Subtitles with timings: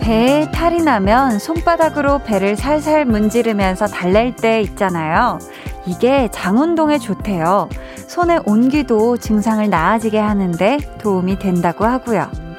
[0.00, 5.38] 배에 탈이 나면 손바닥으로 배를 살살 문지르면서 달랠 때 있잖아요.
[5.86, 7.68] 이게 장운동에 좋대요.
[8.08, 12.51] 손의 온기도 증상을 나아지게 하는데 도움이 된다고 하고요.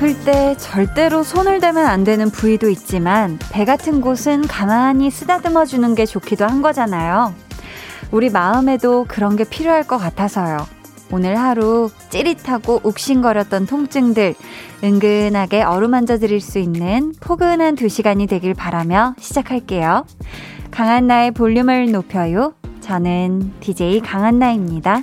[0.00, 5.94] 아플 때 절대로 손을 대면 안 되는 부위도 있지만 배 같은 곳은 가만히 쓰다듬어 주는
[5.94, 7.34] 게 좋기도 한 거잖아요.
[8.10, 10.66] 우리 마음에도 그런 게 필요할 것 같아서요.
[11.12, 14.36] 오늘 하루 찌릿하고 욱신거렸던 통증들
[14.82, 20.06] 은근하게 어루만져 드릴 수 있는 포근한 두 시간이 되길 바라며 시작할게요.
[20.70, 22.54] 강한나의 볼륨을 높여요.
[22.80, 25.02] 저는 DJ 강한나입니다.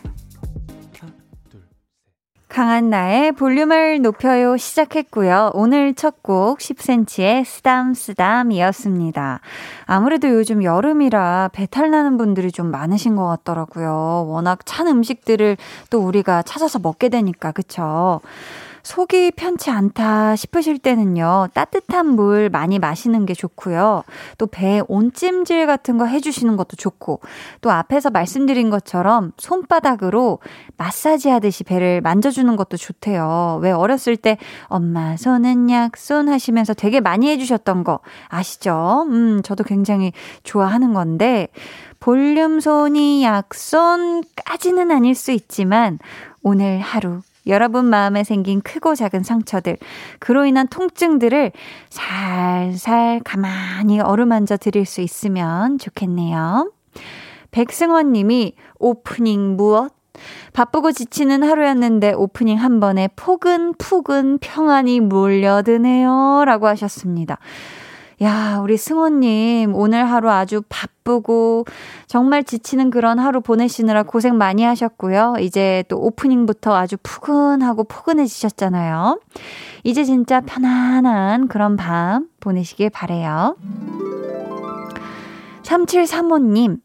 [2.57, 5.51] 강한 나의 볼륨을 높여요 시작했고요.
[5.53, 9.41] 오늘 첫 곡 10cm의 쓰담쓰담이었습니다.
[9.85, 14.25] 아무래도 요즘 여름이라 배탈 나는 분들이 좀 많으신 것 같더라고요.
[14.27, 15.55] 워낙 찬 음식들을
[15.91, 18.21] 또 우리가 찾아서 먹게 되니까 그쵸?
[18.87, 24.03] 속이 편치 않다 싶으실 때는요, 따뜻한 물 많이 마시는 게 좋고요.
[24.37, 27.19] 또 배에 온찜질 같은 거 해주시는 것도 좋고,
[27.59, 30.39] 또 앞에서 말씀드린 것처럼 손바닥으로
[30.77, 33.59] 마사지 하듯이 배를 만져주는 것도 좋대요.
[33.61, 37.99] 왜 어렸을 때 엄마 손은 약손 하시면서 되게 많이 해주셨던 거
[38.29, 39.05] 아시죠?
[39.09, 41.49] 음, 저도 굉장히 좋아하는 건데,
[41.99, 45.99] 볼륨 손이 약손까지는 아닐 수 있지만,
[46.41, 49.77] 오늘 하루 여러분 마음에 생긴 크고 작은 상처들,
[50.19, 51.51] 그로 인한 통증들을
[51.89, 56.71] 살살 가만히 어루만져 드릴 수 있으면 좋겠네요.
[57.51, 59.93] 백승원 님이 오프닝 무엇?
[60.53, 66.43] 바쁘고 지치는 하루였는데 오프닝 한 번에 포근푸근 평안이 몰려드네요.
[66.45, 67.37] 라고 하셨습니다.
[68.23, 71.65] 야, 우리 승원님, 오늘 하루 아주 바쁘고,
[72.07, 75.35] 정말 지치는 그런 하루 보내시느라 고생 많이 하셨고요.
[75.39, 79.19] 이제 또 오프닝부터 아주 푸근하고 포근해지셨잖아요.
[79.83, 83.55] 이제 진짜 편안한 그런 밤 보내시길 바래요.
[85.61, 86.79] 3735님,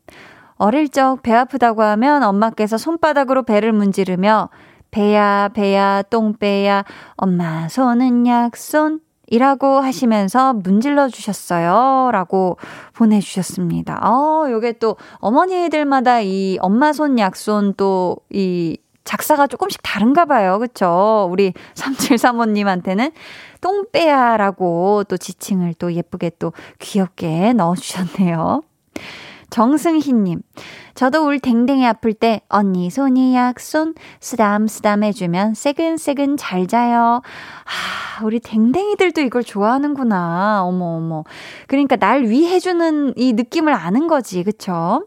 [0.57, 4.51] 어릴 적 배 아프다고 하면 엄마께서 손바닥으로 배를 문지르며
[4.91, 6.85] 배야, 배야, 똥배야,
[7.17, 9.01] 엄마 손은 약손,
[9.33, 12.11] 이라고 하시면서 문질러 주셨어요.
[12.13, 12.59] 라고
[12.95, 13.99] 보내주셨습니다.
[14.07, 20.59] 어, 요게 또 어머니들마다 이 엄마 손, 약손 또 이 작사가 조금씩 다른가 봐요.
[20.59, 21.29] 그쵸?
[21.31, 23.13] 우리 3735님한테는
[23.61, 28.63] 똥빼야라고 또 지칭을 또 예쁘게 또 귀엽게 넣어주셨네요.
[29.53, 30.41] 정승희님,
[30.95, 37.21] 저도 울 댕댕이 아플 때 언니 손이 약손 쓰담쓰담 해주면 새근새근 잘 자요.
[37.21, 40.63] 아, 우리 댕댕이들도 이걸 좋아하는구나.
[40.65, 41.25] 어머 어머.
[41.67, 45.07] 그러니까 날 위해주는 이 느낌을 아는 거지, 그쵸?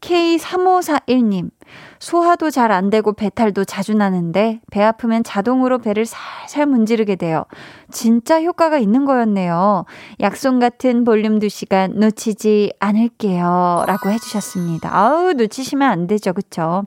[0.00, 1.50] K3541님,
[1.98, 7.44] 소화도 잘 안 되고 배탈도 자주 나는데 배 아프면 자동으로 배를 살살 문지르게 돼요.
[7.90, 9.86] 진짜 효과가 있는 거였네요.
[10.20, 13.84] 약속 같은 볼륨 2시간 놓치지 않을게요.
[13.86, 14.94] 라고 해주셨습니다.
[14.94, 16.32] 아우, 놓치시면 안 되죠.
[16.34, 16.84] 그쵸?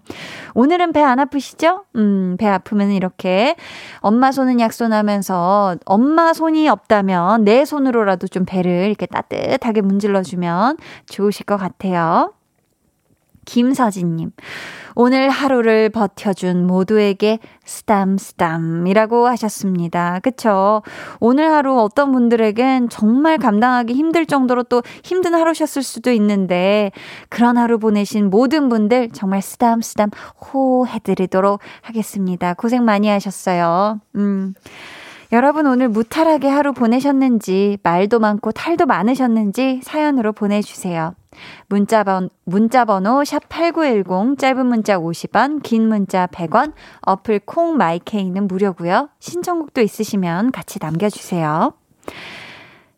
[0.53, 1.85] 오늘은 배 안 아프시죠?
[1.95, 3.55] 음, 배 아프면 이렇게
[3.99, 10.77] 엄마 손은 약손하면서 엄마 손이 없다면 내 손으로라도 좀 배를 이렇게 따뜻하게 문질러주면
[11.07, 12.33] 좋으실 것 같아요.
[13.45, 14.31] 김서진님,
[14.95, 20.19] 오늘 하루를 버텨준 모두에게 스담스담이라고 하셨습니다.
[20.21, 20.81] 그쵸?
[21.19, 26.91] 오늘 하루 어떤 분들에겐 정말 감당하기 힘들 정도로 또 힘든 하루셨을 수도 있는데,
[27.29, 30.09] 그런 하루 보내신 모든 분들 정말 스담스담
[30.39, 32.53] 호 해드리도록 하겠습니다.
[32.53, 33.99] 고생 많이 하셨어요.
[34.15, 34.53] 음.
[35.33, 41.13] 여러분 오늘 무탈하게 하루 보내셨는지, 말도 많고 탈도 많으셨는지 사연으로 보내주세요.
[41.67, 48.47] 문자 번, 문자 번호 샵 8910, 짧은 문자 50원, 긴 문자 100원, 어플 콩 마이케이는
[48.47, 51.73] 무료고요 신청곡도 있으시면 같이 남겨 주세요.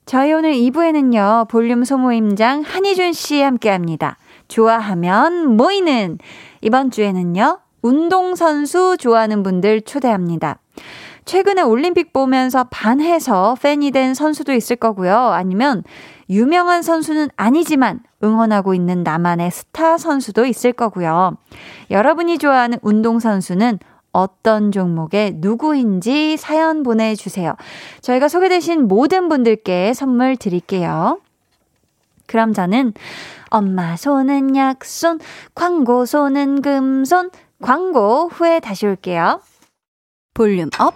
[0.06, 4.18] 저희 오늘 2부에는요, 볼륨 소모임장 한희준 씨 함께 합니다.
[4.48, 6.18] 좋아하면 모이는!
[6.62, 10.60] 이번 주에는요, 운동선수 좋아하는 분들 초대합니다.
[11.26, 15.16] 최근에 올림픽 보면서 반해서 팬이 된 선수도 있을 거고요.
[15.16, 15.84] 아니면
[16.34, 21.38] 유명한 선수는 아니지만 응원하고 있는 나만의 스타 선수도 있을 거고요.
[21.92, 23.80] 여러분이 좋아하는 운동선수는
[24.12, 27.56] 어떤 종목의 누구인지 사연 보내주세요.
[28.02, 31.20] 저희가 소개되신 모든 분들께 선물 드릴게요.
[32.26, 32.94] 그럼 저는
[33.50, 35.20] 엄마 손은 약손,
[35.54, 37.30] 광고 손은 금손,
[37.62, 39.42] 광고 후에 다시 올게요.
[40.34, 40.96] 볼륨 up,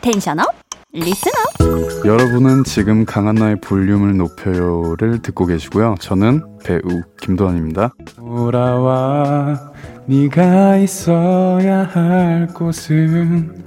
[0.00, 0.65] 텐션 up,
[1.00, 2.06] up.
[2.06, 5.96] 여러분은 지금 강한나의 볼륨을 높여요를 듣고 계시고요.
[6.00, 6.80] 저는 배우
[7.20, 7.92] 김도환입니다.
[8.16, 9.72] 돌아와
[10.06, 13.64] 네가 있어야 할 곳은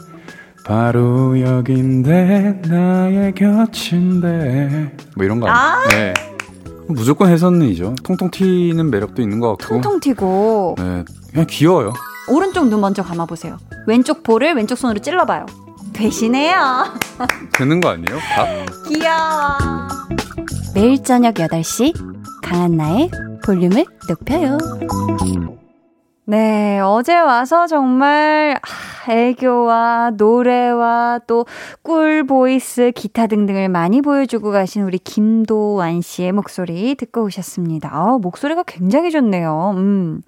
[0.66, 5.56] 바로 여긴데 나의 곁인데 뭐 이런 거 아니에요?
[5.56, 6.14] 아~ 네.
[6.88, 7.96] 무조건 해선이죠.
[8.04, 9.76] 통통 튀는 매력도 있는 것 같고.
[9.76, 10.76] 통통 튀고.
[10.80, 11.94] 네, 그냥 귀여워요.
[12.30, 13.58] 오른쪽 눈 먼저 감아보세요.
[13.88, 15.46] 왼쪽 볼을 왼쪽 손으로 찔러봐요.
[16.00, 16.86] 되시네요.
[17.54, 18.20] 되는 거 아니에요?
[18.34, 18.48] 밥?
[18.88, 19.58] 귀여워.
[20.74, 21.94] 매일 저녁 8시
[22.42, 23.12] 강한나의
[23.46, 24.58] 볼륨을 높여요.
[26.26, 28.60] 네, 어제 와서 정말
[29.10, 31.46] 애교와 노래와 또
[31.82, 37.90] 꿀 voice, 기타 등등을 많이 보여주고 가신 우리 김도완 씨의 목소리 듣고 오셨습니다.
[37.92, 39.74] 아, 목소리가 굉장히 좋네요.
[39.76, 40.22] 음.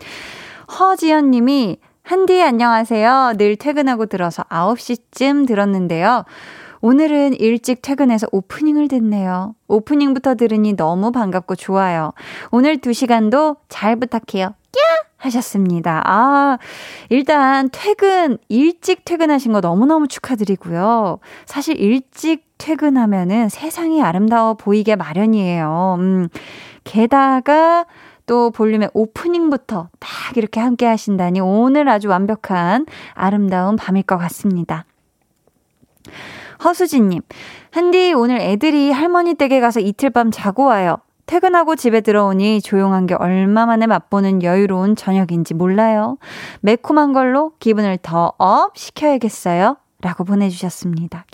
[0.79, 3.35] 허지연 님이 한디 안녕하세요.
[3.37, 6.25] 늘 퇴근하고 들어서 9시쯤 들었는데요.
[6.81, 9.53] 오늘은 일찍 퇴근해서 오프닝을 듣네요.
[9.67, 12.11] 오프닝부터 들으니 너무 반갑고 좋아요.
[12.49, 14.55] 오늘 2시간도 잘 부탁해요.
[14.71, 14.81] 꺄!
[15.17, 16.01] 하셨습니다.
[16.05, 16.57] 아,
[17.09, 21.19] 일단 퇴근, 일찍 퇴근하신 거 너무너무 축하드리고요.
[21.45, 25.97] 사실 일찍 퇴근하면은 세상이 아름다워 보이게 마련이에요.
[25.99, 26.27] 음,
[26.83, 27.85] 게다가
[28.25, 34.85] 또 볼륨의 오프닝부터 딱 이렇게 함께 하신다니 오늘 아주 완벽한 아름다운 밤일 것 같습니다.
[36.63, 37.21] 허수진님,
[37.71, 40.97] 한디 오늘 애들이 할머니 댁에 가서 이틀 밤 자고 와요.
[41.25, 46.17] 퇴근하고 집에 들어오니 조용한 게 얼마 만에 맛보는 여유로운 저녁인지 몰라요.
[46.59, 49.77] 매콤한 걸로 기분을 더 up 시켜야겠어요.
[50.01, 51.25] 라고 보내주셨습니다.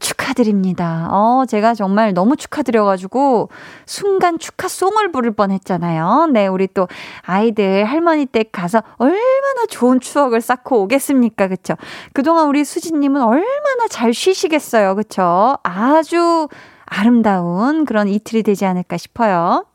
[0.00, 1.08] 축하드립니다.
[1.10, 3.48] 어, 제가 정말 너무 축하드려가지고,
[3.86, 6.28] 순간 축하송을 부를 뻔 했잖아요.
[6.32, 6.88] 네, 우리 또
[7.22, 11.48] 아이들 할머니 댁 가서 얼마나 좋은 추억을 쌓고 오겠습니까?
[11.48, 11.74] 그쵸?
[12.12, 14.94] 그동안 우리 수진님은 얼마나 잘 쉬시겠어요.
[14.96, 15.56] 그쵸?
[15.62, 16.48] 아주
[16.84, 19.66] 아름다운 그런 이틀이 되지 않을까 싶어요.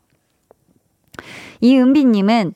[1.60, 2.54] 이은비님은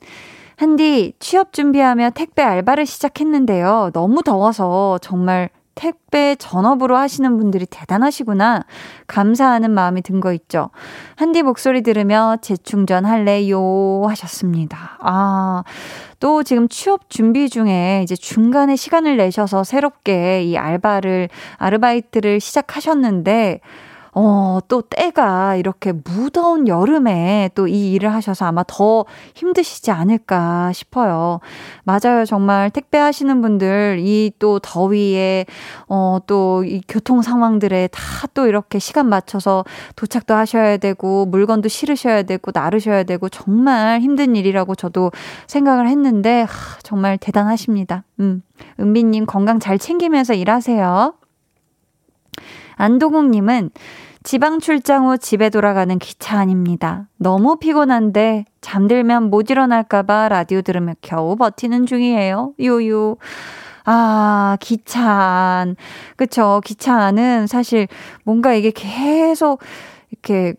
[0.56, 3.91] 한디 취업 준비하며 택배 알바를 시작했는데요.
[3.93, 8.65] 너무 더워서 정말 택배 전업으로 하시는 분들이 대단하시구나.
[9.07, 10.71] 감사하는 마음이 든 거 있죠.
[11.15, 14.99] 한디 목소리 들으며 재충전 할래요 하셨습니다.
[15.01, 15.63] 아,
[16.19, 21.29] 또 지금 취업 준비 중에 이제 중간에 시간을 내셔서 새롭게 이 알바를,
[21.59, 23.61] 아르바이트를 시작하셨는데,
[24.15, 31.41] 어, 또 때가 이렇게 무더운 여름에 또 이 일을 하셔서 아마 더 힘드시지 않을까 싶어요.
[31.85, 32.25] 맞아요.
[32.25, 35.45] 정말 택배 하시는 분들, 이 또 더위에,
[35.89, 39.65] 어, 또 이 교통 상황들에 다 또 이렇게 시간 맞춰서
[39.97, 45.11] 도착도 하셔야 되고, 물건도 실으셔야 되고, 나르셔야 되고, 정말 힘든 일이라고 저도
[45.47, 48.05] 생각을 했는데, 하, 정말 대단하십니다.
[48.21, 48.43] 음.
[48.81, 51.15] 은비 님 건강 잘 챙기면서 일하세요.
[52.79, 53.71] 안도국님은
[54.23, 57.09] 지방 출장 후 집에 돌아가는 기차 안입니다.
[57.17, 62.55] 너무 피곤한데 잠들면 못 일어날까봐 라디오 들으며 겨우 버티는 중이에요.
[62.61, 63.17] 요요.
[63.85, 64.57] 아,
[64.97, 65.76] 안.
[66.17, 66.61] 그쵸.
[66.64, 67.88] 기차 안은 사실
[68.25, 69.61] 뭔가 이게 계속
[70.11, 70.55] 이렇게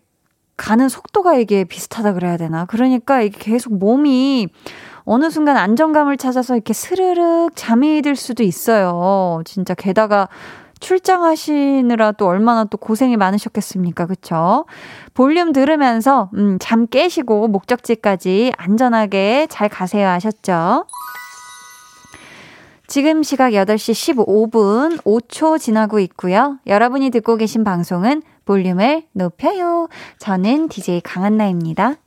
[0.56, 2.64] 가는 속도가 이게 비슷하다 그래야 되나.
[2.66, 4.48] 그러니까 이게 계속 몸이
[5.04, 9.42] 어느 순간 안정감을 찾아서 이렇게 스르륵 잠이 들 수도 있어요.
[9.44, 10.28] 진짜 게다가
[10.80, 14.06] 출장하시느라 또 얼마나 또 고생이 많으셨겠습니까?
[14.06, 14.64] 그쵸?
[15.14, 20.86] 볼륨 들으면서, 음, 잠 깨시고 목적지까지 안전하게 잘 가세요 하셨죠?
[22.90, 26.58] 지금 시각 8시 15분 5초 지나고 있고요.
[26.66, 29.88] 여러분이 듣고 계신 방송은 볼륨을 높여요.
[30.18, 31.98] 저는 DJ 강한나입니다.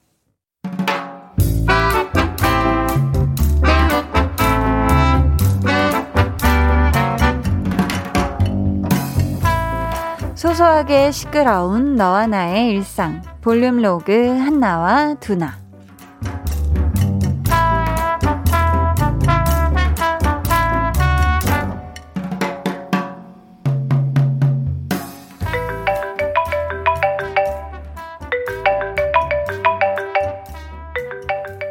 [10.43, 13.21] 소소하게 시끄러운 너와 나의 일상.
[13.39, 15.57] 볼륨 로그 한나와 두나.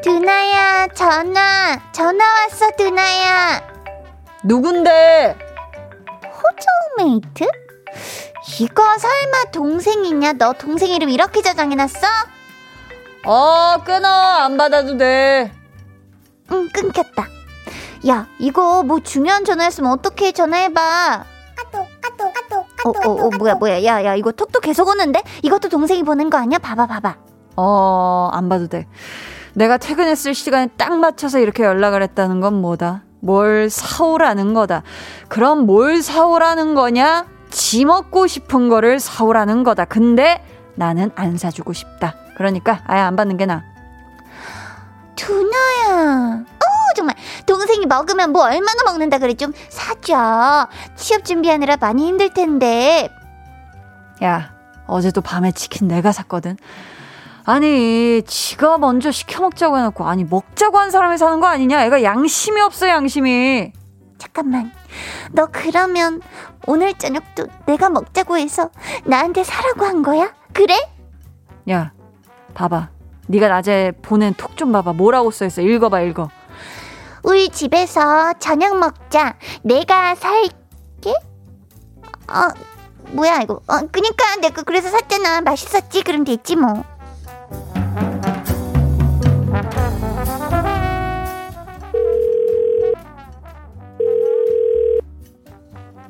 [0.02, 1.78] 두나야 전화.
[1.92, 3.60] 전화 왔어 두나야.
[4.42, 5.36] 누군데?
[6.96, 7.61] 호정메이트?
[8.60, 10.34] 이거 설마 동생이냐?
[10.34, 12.06] 너 동생 이름 이렇게 저장해놨어?
[13.24, 14.08] 어, 끊어.
[14.08, 15.52] 안 받아도 돼.
[16.50, 17.28] 응, 끊겼다.
[18.08, 21.24] 야, 이거 뭐 중요한 전화였으면 어떻게 전화해봐.
[21.56, 23.06] 까똑, 까똑, 까똑, 까똑.
[23.06, 23.84] 어, 어, 어, 뭐야, 뭐야.
[23.84, 25.22] 야, 야, 이거 톡톡 계속 오는데?
[25.42, 26.58] 이것도 동생이 보낸 거 아니야?
[26.58, 27.16] 봐봐, 봐봐.
[27.56, 28.86] 어, 안 봐도 돼.
[29.54, 33.04] 내가 퇴근했을 시간에 딱 맞춰서 이렇게 연락을 했다는 건 뭐다?
[33.20, 34.82] 뭘 사오라는 거다.
[35.28, 37.26] 그럼 뭘 사오라는 거냐?
[37.52, 39.84] 지 먹고 싶은 거를 사오라는 거다.
[39.84, 40.42] 근데
[40.74, 42.16] 나는 안 사주고 싶다.
[42.36, 43.62] 그러니까 아예 안 받는 게 나아.
[45.14, 46.44] 두나야.
[46.44, 47.14] 어, 정말.
[47.46, 49.34] 동생이 먹으면 뭐 얼마나 먹는다 그래.
[49.34, 50.66] 좀 사줘.
[50.96, 53.10] 취업 준비하느라 많이 힘들 텐데.
[54.24, 54.52] 야,
[54.86, 56.56] 어제도 밤에 치킨 내가 샀거든.
[57.44, 61.84] 아니, 지가 먼저 시켜 먹자고 해놓고, 아니, 먹자고 한 사람이 사는 거 아니냐?
[61.84, 63.72] 애가 양심이 없어, 양심이.
[64.16, 64.70] 잠깐만.
[65.32, 66.20] 너 그러면
[66.66, 68.70] 오늘 저녁도 내가 먹자고 해서
[69.04, 70.32] 나한테 사라고 한 거야?
[70.52, 70.76] 그래?
[71.70, 71.92] 야,
[72.54, 72.90] 봐봐.
[73.28, 74.92] 네가 낮에 보낸 톡 좀 봐봐.
[74.94, 75.62] 뭐라고 써있어?
[75.62, 76.28] 읽어봐, 읽어.
[77.22, 79.36] 우리 집에서 저녁 먹자.
[79.62, 81.10] 내가 살게?
[82.28, 82.48] 어,
[83.12, 83.54] 뭐야, 이거.
[83.66, 85.40] 어, 그니까 내가 그래서 샀잖아.
[85.42, 86.02] 맛있었지?
[86.02, 86.84] 그럼 됐지, 뭐.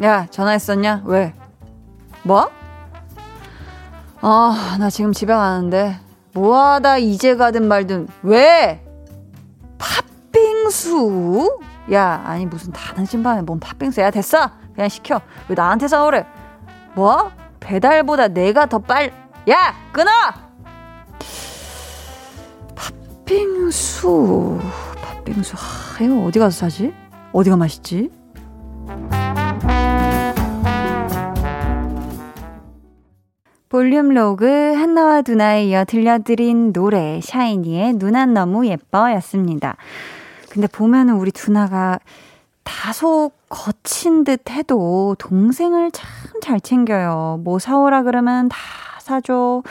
[0.03, 1.03] 야, 전화했었냐?
[1.05, 1.35] 왜?
[2.23, 2.51] 뭐?
[4.21, 5.99] 아, 나 지금 집에 가는데.
[6.35, 8.09] 뭐하다 이제 가든 말든.
[8.23, 8.83] 왜?
[9.79, 11.59] 팥빙수?
[11.93, 14.01] 야, 아니, 무슨 다른 밤에 뭔 팥빙수.
[14.01, 14.51] 야, 됐어.
[14.75, 15.21] 그냥 시켜.
[15.49, 16.25] 왜 나한테 사오래?
[16.95, 17.31] 뭐?
[17.61, 19.13] 배달보다 내가 더 빨,
[19.49, 19.75] 야!
[19.93, 20.11] 끊어!
[22.75, 24.61] 팥빙수.
[25.03, 25.55] 팥빙수.
[25.57, 26.93] 하, 이거 어디 가서 사지?
[27.33, 28.11] 어디가 맛있지?
[33.73, 39.77] 볼륨 로그 한나와 두나에 이어 들려드린 노래 샤이니의 누난 너무 예뻐였습니다.
[40.51, 41.99] 근데 보면은 우리 두나가
[42.65, 46.07] 다소 거친 듯 해도 동생을 참
[46.43, 47.41] 잘 챙겨요.
[47.45, 48.59] 뭐 사오라 그러면 다
[49.01, 49.63] 사줘.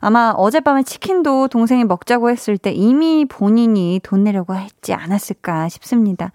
[0.00, 6.30] 아마 어젯밤에 치킨도 동생이 먹자고 했을 때 이미 본인이 돈 내려고 했지 않았을까 싶습니다.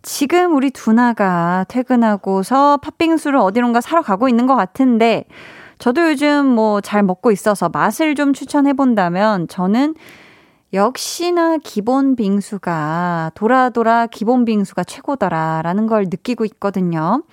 [0.00, 5.26] 지금 우리 두나가 퇴근하고서 팥빙수를 어디론가 사러 가고 있는 것 같은데
[5.82, 9.96] 저도 요즘 뭐 잘 먹고 있어서 맛을 좀 추천해 본다면 저는
[10.72, 17.24] 역시나 기본 빙수가 돌아 돌아 기본 빙수가 최고더라라는 걸 느끼고 있거든요.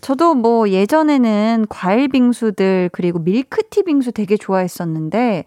[0.00, 5.44] 저도 뭐 예전에는 과일 빙수들 그리고 밀크티 빙수 되게 좋아했었는데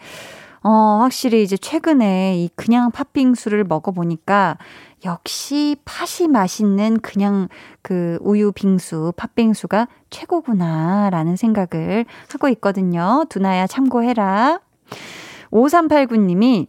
[0.62, 4.60] 어 확실히 이제 최근에 이 그냥 팥빙수를 먹어 보니까
[5.06, 7.50] 역시 팥이 맛있는 그냥
[7.82, 13.26] 그 우유 빙수, 팥빙수가 최고구나라는 생각을 하고 있거든요.
[13.30, 14.60] 두나야 참고해라.
[15.52, 16.68] 5389님이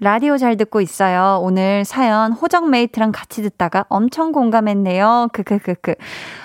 [0.00, 1.38] 라디오 잘 듣고 있어요.
[1.40, 5.28] 오늘 사연 호적 mate랑 같이 듣다가 엄청 공감했네요.
[5.32, 5.94] 크크크크.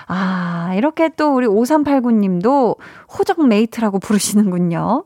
[0.08, 2.78] 아, 이렇게 또 우리 5389님도
[3.18, 5.06] 호적 mate라고 부르시는군요.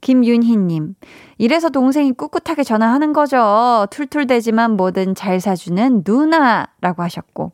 [0.00, 0.94] 김윤희님,
[1.38, 3.86] 이래서 동생이 꿋꿋하게 전화하는 거죠.
[3.90, 7.52] 툴툴대지만 뭐든 잘 사주는 누나라고 하셨고.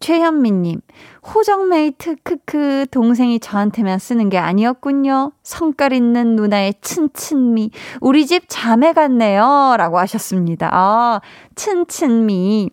[0.00, 0.80] 최현미님,
[1.34, 5.32] 호적mate, 크크, 동생이 저한테만 쓰는 게 아니었군요.
[5.42, 7.70] 성깔 있는 누나의 친친미.
[8.00, 9.74] 우리 집 자매 같네요.
[9.76, 10.70] 라고 하셨습니다.
[10.72, 11.20] 아,
[11.54, 12.70] 친친미.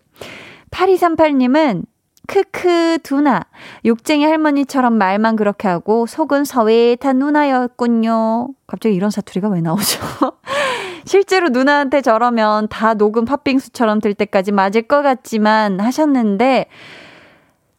[0.70, 1.84] 8238님은
[2.28, 3.46] 크크 두나
[3.86, 8.48] 욕쟁이 할머니처럼 말만 그렇게 하고 속은 서웨탄 누나였군요.
[8.66, 9.98] 갑자기 이런 사투리가 왜 나오죠?
[11.06, 16.66] 실제로 누나한테 저러면 다 녹음 팥빙수처럼 될 때까지 맞을 것 같지만 하셨는데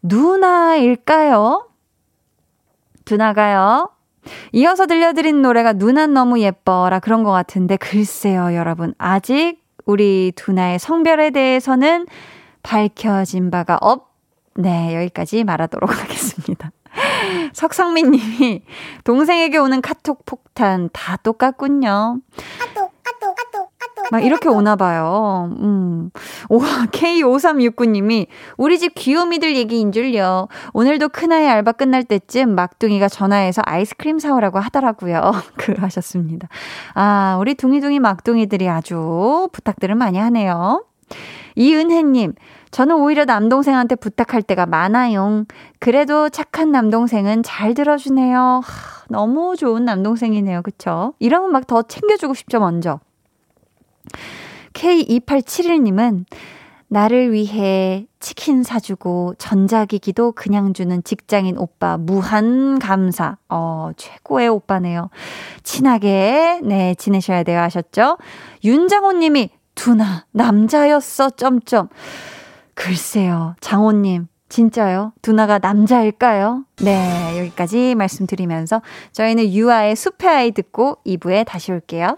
[0.01, 1.68] 누나일까요?
[3.06, 3.91] 두나가요?
[4.51, 11.29] 이어서 들려드린 노래가 누나 너무 예뻐라 그런 것 같은데 글쎄요 여러분 아직 우리 두나의 성별에
[11.29, 12.08] 대해서는
[12.63, 14.09] 밝혀진 바가 없
[14.56, 16.72] 네, 여기까지 말하도록 하겠습니다.
[17.53, 18.63] 석성민 님이
[19.03, 22.20] 동생에게 오는 카톡 폭탄 다 똑같군요.
[22.60, 24.08] 까똑, 까똑, 까똑, 까똑.
[24.12, 25.56] 막 이렇게 오나 봐요.
[25.60, 26.10] 음.
[26.50, 26.60] 오,
[26.91, 28.27] K5369 님이
[28.58, 30.48] 우리 집 귀요미들 얘기인 줄요.
[30.74, 35.32] 오늘도 큰아이 알바 끝날 때쯤 막둥이가 전화해서 아이스크림 사오라고 하더라고요.
[35.58, 36.48] 그 하셨습니다.
[36.96, 40.84] 아, 우리 둥이둥이 막둥이들이 아주 부탁들을 많이 하네요.
[41.56, 42.34] 이은혜님,
[42.72, 45.46] 저는 오히려 남동생한테 부탁할 때가 많아요.
[45.80, 48.62] 그래도 착한 남동생은 잘 들어주네요.
[48.64, 50.62] 하, 너무 좋은 남동생이네요.
[50.62, 51.14] 그쵸?
[51.20, 53.00] 이러면 막 더 챙겨주고 싶죠, 먼저.
[54.74, 56.26] K2871님은
[56.88, 63.38] 나를 위해 치킨 사주고 전자기기도 그냥 주는 직장인 오빠 무한 감사.
[63.48, 65.10] 어, 최고의 오빠네요.
[65.64, 67.60] 친하게, 네, 지내셔야 돼요.
[67.62, 68.18] 하셨죠?
[68.64, 71.90] 윤장호 님이 두나, 남자였어, 점점.
[72.80, 74.28] 글쎄요, 장호님.
[74.48, 75.12] 진짜요?
[75.22, 76.64] 두나가 남자일까요?
[76.82, 78.82] 네, 여기까지 말씀드리면서
[79.12, 82.18] 저희는 유아의 숲의 아이 듣고 2부에 다시 올게요.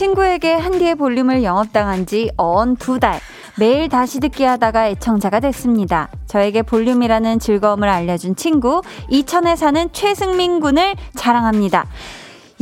[0.00, 3.20] 친구에게 한디의 볼륨을 영업당한 지 언 두 달.
[3.58, 6.08] 매일 다시 듣기 하다가 애청자가 됐습니다.
[6.26, 8.80] 저에게 볼륨이라는 즐거움을 알려준 친구,
[9.10, 11.84] 이천에 사는 최승민 군을 자랑합니다.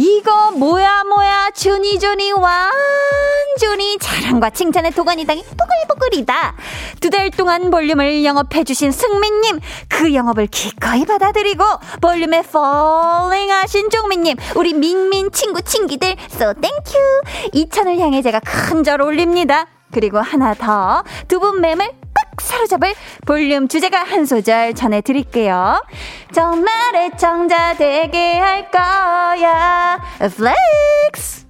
[0.00, 6.54] 이거 뭐야 뭐야 주니 주니 완주니 자랑과 칭찬의 도가니 당이 뽀글뽀글이다.
[7.00, 11.64] 두 달 동안 볼륨을 영업해주신 승민님 그 영업을 기꺼이 받아들이고
[12.00, 17.20] 볼륨에 falling 하신 종민님 우리 민민 친구 친기들 so thank you
[17.54, 19.66] 이찬을 향해 제가 큰 절 올립니다.
[19.92, 21.90] 그리고 하나 더 두 분 맴을
[22.40, 22.94] 사로잡을
[23.26, 25.82] 볼륨 주제가 한 소절 전해드릴게요.
[26.32, 29.98] 정말 애청자 되게 할 거야.
[30.18, 31.47] Flex!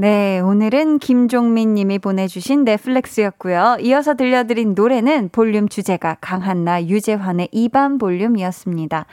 [0.00, 3.78] 네, 오늘은 김종민 님이 보내주신 내 flex였고요.
[3.80, 9.06] 이어서 들려드린 노래는 볼륨 주제가 강한나 유재환의 이반 볼륨이었습니다.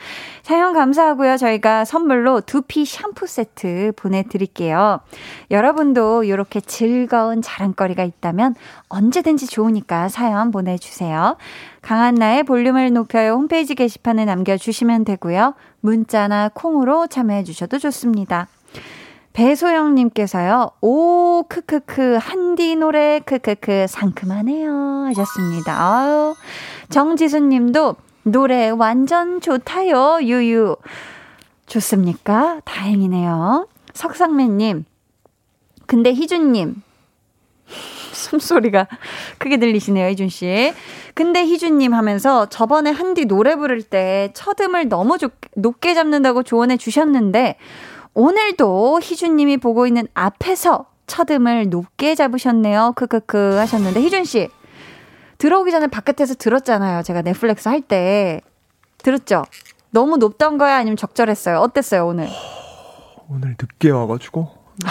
[0.44, 1.38] 사연 감사하고요.
[1.38, 5.00] 저희가 선물로 두피 샴푸 세트 보내드릴게요.
[5.50, 8.54] 여러분도 이렇게 즐거운 자랑거리가 있다면
[8.88, 11.38] 언제든지 좋으니까 사연 보내주세요.
[11.82, 15.56] 강한나의 볼륨을 높여요 홈페이지 게시판에 남겨주시면 되고요.
[15.80, 18.48] 문자나 콩으로 참여해 주셔도 좋습니다.
[19.36, 24.72] 배소영님께서요, 오, 크크크, 한디 노래, 크크크, 상큼하네요.
[25.10, 25.74] 하셨습니다.
[25.78, 26.36] 아유.
[26.90, 30.78] 정지수님도 노래 완전 좋다요, 유유.
[31.66, 32.62] 좋습니까?
[32.64, 33.68] 다행이네요.
[33.94, 34.86] 석상매님,
[35.86, 36.82] 근데 희준님,
[38.14, 38.88] 숨소리가
[39.38, 40.74] 크게 들리시네요, 희준씨.
[41.14, 47.58] 근데 희준님 하면서 저번에 한디 노래 부를 때 첫음을 너무 조, 높게 잡는다고 조언해 주셨는데,
[48.16, 52.94] 오늘도 희준님이 보고 있는 앞에서 첫음을 높게 잡으셨네요.
[52.96, 54.50] 크크크 하셨는데 희준 씨
[55.38, 57.04] 들어오기 전에 바깥에서 들었잖아요.
[57.04, 58.42] 제가 넷플릭스 할 때
[59.00, 59.44] 들었죠?
[59.92, 61.60] 너무 높던 거야 아니면 적절했어요?
[61.60, 62.28] 어땠어요 오늘?
[63.30, 64.50] 오늘 늦게 와가지고
[64.86, 64.90] 아,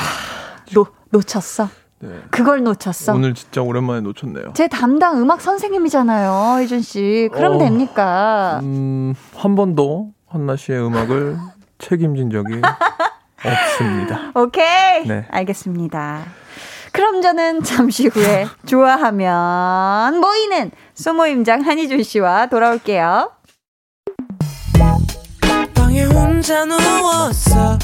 [0.75, 1.69] 놓 놓쳤어.
[2.01, 2.11] 네.
[2.31, 3.15] 그걸 놓쳤어.
[3.15, 4.53] 오늘 진짜 오랜만에 놓쳤네요.
[4.55, 7.31] 제 담당 음악 선생님이잖아요, 희준 씨.
[7.33, 8.61] 그럼 어, 됩니까?
[8.63, 11.39] 음, 한 번도 한나 씨의 음악을
[11.79, 12.61] 책임진 적이
[13.51, 14.33] 없습니다.
[14.41, 15.07] 오케이.
[15.07, 15.27] 네.
[15.31, 16.25] 알겠습니다.
[16.93, 23.33] 그럼 저는 잠시 후에 좋아하면 모이는 소모임장 한희준 씨와 돌아올게요.
[25.75, 27.79] 방에 혼자 누웠어.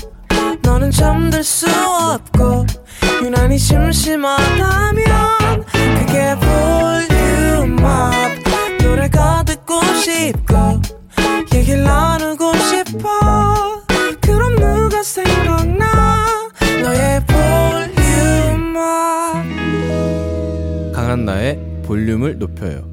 [0.63, 2.67] 너는 잠들 수 없고
[3.23, 5.05] 유난히 심심하다면
[5.99, 6.37] 그게
[7.67, 8.13] 볼륨업
[8.83, 10.81] 노래가 듣고 싶고
[11.53, 13.50] 얘기를 나누고 싶어
[20.93, 22.90] 강한나의 볼륨을 높여요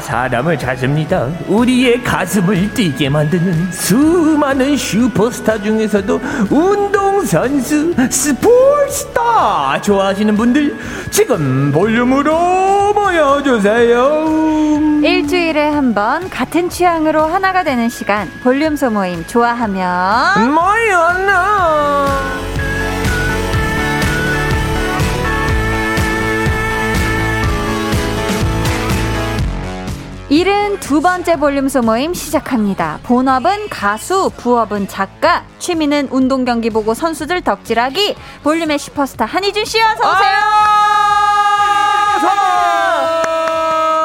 [0.00, 1.28] 사람을 찾습니다.
[1.48, 10.76] 우리의 가슴을 뛰게 만드는 수많은 슈퍼스타 중에서도 운동선수, 스포츠스타 좋아하시는 분들
[11.10, 14.82] 지금 볼륨으로 모여주세요.
[15.02, 22.06] 일주일에 한 번 같은 취향으로 하나가 되는 시간 볼륨 소모임 좋아하면 모였나
[30.32, 33.00] 72번째 볼륨 소모임 시작합니다.
[33.02, 38.16] 본업은 가수, 부업은 작가, 취미는 운동 경기 보고 선수들 덕질하기.
[38.42, 40.32] 볼륨의 슈퍼스타 한희준 씨 어서 오세요.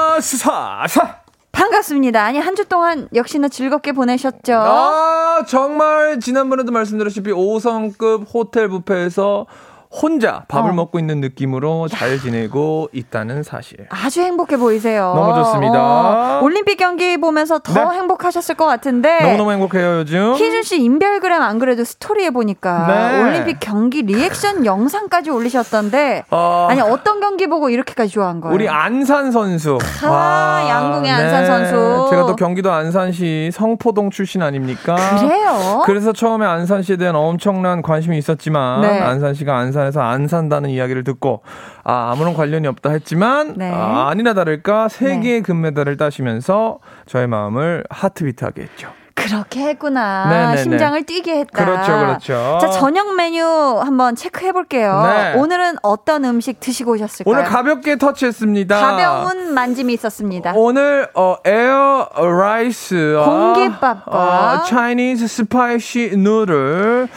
[0.09, 1.19] 아, 스사사.
[1.53, 2.21] 반갑습니다.
[2.23, 4.53] 아니 한 주 동안 역시나 즐겁게 보내셨죠?
[4.53, 9.45] 아, 정말 지난번에도 말씀드렸다시피 5성급 호텔 뷔페에서
[9.89, 10.73] 혼자 밥을 어.
[10.73, 13.77] 먹고 있는 느낌으로 잘 지내고 있다는 사실.
[13.89, 15.13] 아주 행복해 보이세요.
[15.15, 16.39] 너무 좋습니다.
[16.39, 17.97] 어, 올림픽 경기 보면서 더 네.
[17.97, 19.21] 행복하셨을 것 같은데.
[19.21, 20.33] 너무너무 행복해요, 요즘.
[20.33, 23.23] 희준 씨 인별그램 안 그래도 스토리에 보니까 네.
[23.23, 28.53] 올림픽 경기 리액션 영상까지 올리셨던데 어, 아니 어떤 경기 보고 이렇게까지 좋아한 거예요?
[28.53, 29.77] 우리 안산 선수.
[30.03, 32.07] 아, 양궁의 안산 선수.
[32.09, 34.95] 제가 또 경기도 안산시 성포동 출신 아닙니까?
[35.19, 35.81] 그래요?
[35.85, 38.99] 그래서 처음에 안산시에 대한 엄청난 관심이 있었지만 네.
[38.99, 41.41] 안산시가 안산 에서 안 산다는 이야기를 듣고
[41.83, 43.71] 아, 아무런 관련이 없다 했지만 네.
[43.71, 48.89] 아, 아니나 다를까 세 개의 금메달을 따시면서 저의 마음을 heartbeat하게 했죠.
[49.17, 50.29] 그렇게 했구나.
[50.29, 50.57] 네네네.
[50.63, 51.65] 심장을 뛰게 했다.
[51.65, 52.59] 그렇죠, 그렇죠.
[52.61, 55.03] 자 저녁 메뉴 한번 체크해 볼게요.
[55.05, 55.33] 네.
[55.33, 57.33] 오늘은 어떤 음식 드시고 오셨을까요?
[57.33, 58.79] 오늘 가볍게 터치했습니다.
[58.79, 60.53] 가벼운 만짐이 있었습니다.
[60.55, 67.07] 오늘 어 air rice 공깃밥과 Chinese spicy noodle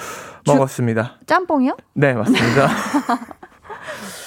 [0.47, 1.15] 먹었습니다.
[1.27, 1.77] 짬뽕이요?
[1.95, 2.69] 네, 맞습니다.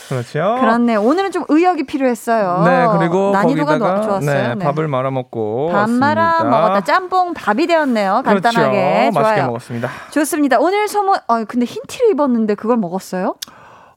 [0.09, 0.57] 그렇죠.
[0.59, 0.95] 그렇네.
[0.95, 2.63] 오늘은 좀 의욕이 필요했어요.
[2.65, 4.55] 네, 그리고 난이도가 거기다가 너- 좋았어요.
[4.55, 6.49] 네, 밥을 말아 먹고 밥 말아 왔습니다.
[6.59, 6.81] 먹었다.
[6.81, 8.21] 짬뽕 밥이 되었네요.
[8.23, 9.09] 간단하게.
[9.09, 9.19] 그렇죠.
[9.19, 9.45] 맛있게 좋아요.
[9.47, 9.89] 먹었습니다.
[10.11, 10.59] 좋습니다.
[10.59, 13.35] 오늘 소모, 어, 근데 흰 티를 입었는데 그걸 먹었어요?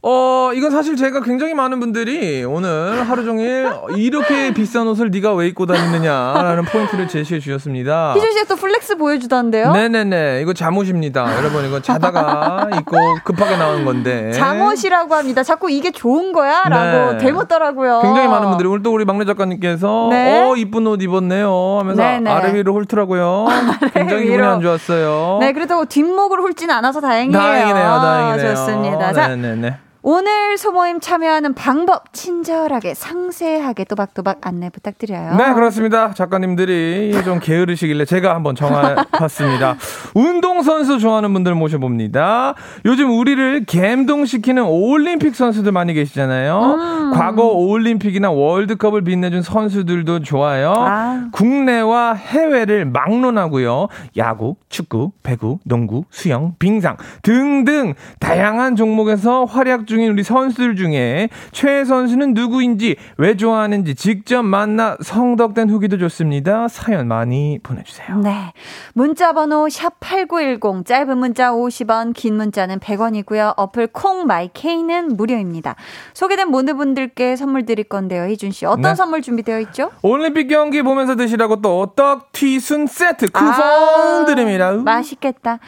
[0.08, 5.48] 어, 이건 사실 제가 굉장히 많은 분들이 오늘 하루 종일 이렇게 비싼 옷을 네가 왜
[5.48, 8.14] 입고 다니느냐라는 포인트를 제시해 주셨습니다.
[8.14, 9.70] 희준 씨가 또 flex 보여주던데요?
[9.70, 9.72] 아.
[9.72, 10.42] 네네네.
[10.42, 11.36] 이거 잠옷입니다.
[11.38, 14.30] 여러분, 이거 자다가 입고 급하게 나온 건데.
[14.30, 15.42] 잠옷이라고 합니다.
[15.42, 16.62] 자꾸 이게 좋은 거야?
[16.68, 17.18] 라고 네.
[17.18, 18.02] 되묻더라고요.
[18.02, 20.40] 굉장히 많은 분들이 오늘 또 우리 막내 작가님께서 네.
[20.40, 22.30] 어 이쁜 옷 입었네요 하면서 네네.
[22.30, 23.46] 아래 위로 훑더라고요.
[23.92, 24.46] 굉장히 기분이.
[24.46, 25.38] 안 좋았어요.
[25.40, 27.36] 네, 그래도 뒷목을 훑지는 않아서 다행이에요.
[27.36, 28.54] 다행이네요, 다행이네요.
[28.54, 29.12] 좋습니다.
[29.12, 29.78] 자, 네네네.
[30.08, 35.34] 오늘 소모임 참여하는 방법 친절하게 상세하게 또박또박 안내 부탁드려요.
[35.34, 36.14] 네, 그렇습니다.
[36.14, 39.74] 작가님들이 좀 게으르시길래 제가 한번 정해봤습니다.
[40.14, 42.54] 운동선수 좋아하는 분들 모셔봅니다.
[42.84, 46.76] 요즘 우리를 갬동시키는 올림픽 선수들 많이 계시잖아요.
[46.78, 47.10] 음.
[47.12, 50.72] 과거 올림픽이나 월드컵을 빛내준 선수들도 좋아요.
[50.76, 51.28] 아.
[51.32, 53.88] 국내와 해외를 막론하고요.
[54.18, 61.84] 야구, 축구, 배구, 농구, 수영, 빙상 등등 다양한 종목에서 활약 중인 우리 선수들 중에 최
[61.84, 66.68] 선수는 누구인지 왜 좋아하는지 직접 만나 성덕된 후기도 좋습니다.
[66.68, 68.18] 사연 많이 보내주세요.
[68.18, 68.52] 네.
[68.94, 73.54] 문자 번호 샵8910 짧은 문자 50원, 긴 문자는 100원이고요.
[73.56, 75.76] 어플 콩 마이케이는 무료입니다.
[76.14, 78.24] 소개된 모든 분들께 선물 드릴 건데요.
[78.28, 78.66] 희준 씨.
[78.66, 78.94] 어떤 네.
[78.94, 79.90] 선물 준비되어 있죠?
[80.02, 84.72] 올림픽 경기 보면서 드시라고 또 떡 튀순 세트 쿠폰 아, 드립니다.
[84.72, 85.58] 맛있겠다.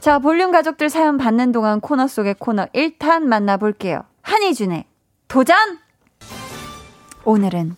[0.00, 4.02] 자, 볼륨 가족들 사연 받는 동안 코너 속의 코너 1탄 만나볼 게요.
[4.22, 4.84] 한희준의
[5.28, 5.56] 도전!
[7.24, 7.76] 오늘은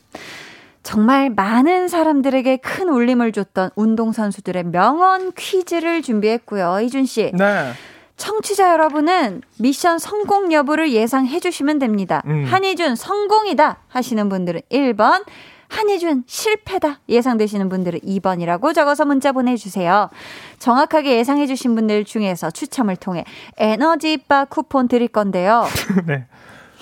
[0.83, 6.81] 정말 많은 사람들에게 큰 울림을 줬던 운동선수들의 명언 퀴즈를 준비했고요.
[6.81, 7.31] 희준 씨.
[7.35, 7.73] 네.
[8.17, 12.23] 청취자 여러분은 미션 성공 여부를 예상해 주시면 됩니다.
[12.27, 12.45] 음.
[12.45, 15.25] 한희준 성공이다 하시는 분들은 1번,
[15.73, 20.11] 한희준 실패다 예상되시는 분들은 2번이라고 적어서 문자 보내주세요.
[20.59, 23.25] 정확하게 예상해 주신 분들 중에서 추첨을 통해
[23.57, 25.65] 에너지바 쿠폰 드릴 건데요.
[26.07, 26.27] 네.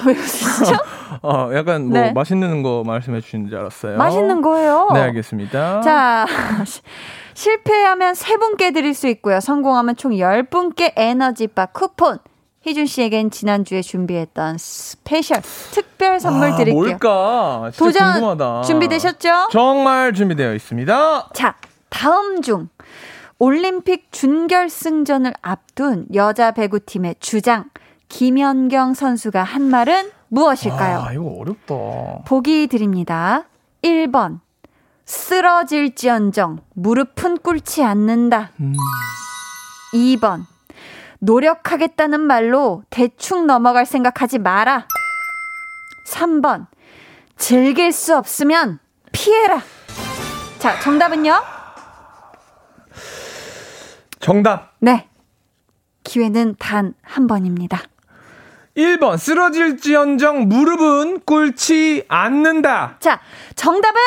[0.07, 0.77] 왜 웃으시죠?
[1.23, 2.13] 어, 약간 뭐 네.
[2.13, 3.99] 맛있는 거 말씀해 주시는 줄 알았어요.
[3.99, 4.89] 맛있는 거예요.
[4.95, 5.83] 네, 알겠습니다.
[5.83, 6.27] 자,
[6.65, 6.81] 시-
[7.35, 9.41] 실패하면 세 분께 드릴 수 있고요.
[9.41, 12.19] 성공하면 총 10분께 에너지바 쿠폰.
[12.63, 15.41] 희준 씨에겐 지난주에 준비했던 special
[15.73, 16.75] 특별 선물 아, 드릴게요.
[16.83, 17.71] 뭘까?
[17.73, 18.63] 진짜 도전 궁금하다.
[18.63, 19.49] 준비되셨죠?
[19.51, 21.31] 정말 준비되어 있습니다.
[21.33, 21.55] 자,
[21.89, 22.69] 다음 중
[23.39, 27.65] 올림픽 준결승전을 앞둔 여자 배구팀의 주장
[28.11, 30.99] 김연경 선수가 한 말은 무엇일까요?
[31.01, 32.25] 아, 이거 어렵다.
[32.27, 33.45] 보기 드립니다.
[33.83, 34.41] 1번.
[35.07, 38.51] 쓰러질지언정 무릎은 꿇지 않는다.
[38.61, 38.75] 음.
[39.95, 40.45] 2번.
[41.21, 44.87] 노력하겠다는 말로 대충 넘어갈 생각하지 마라.
[46.07, 46.67] 3번.
[47.37, 48.79] 즐길 수 없으면
[49.13, 49.63] 피해라.
[50.59, 51.41] 자, 정답은요?
[54.19, 54.75] 정답.
[54.81, 55.09] 네.
[56.05, 57.83] 기회는 단 한 번입니다.
[58.77, 62.97] 1번 쓰러질지언정 무릎은 꿇지 않는다.
[63.01, 63.21] 자,
[63.57, 64.01] 정답은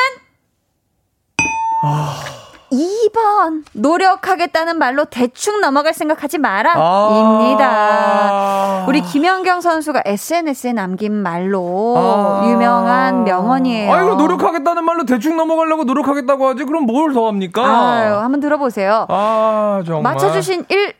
[2.74, 3.64] 2번.
[3.74, 6.74] 노력하겠다는 말로 대충 넘어갈 생각하지 마라.
[6.76, 7.40] 아.
[7.42, 8.86] 입니다.
[8.88, 12.48] 우리 김연경 선수가 SNS에 남긴 말로 아.
[12.50, 13.94] 유명한 명언이에요.
[13.94, 16.64] 아, 이거 노력하겠다는 말로 대충 넘어가려고 노력하겠다고 하지.
[16.66, 17.62] 그럼 뭘 더 합니까?
[17.64, 19.06] 아유, 한번 들어보세요.
[19.10, 20.14] 아, 정말.
[20.14, 20.94] 맞춰 주신 1,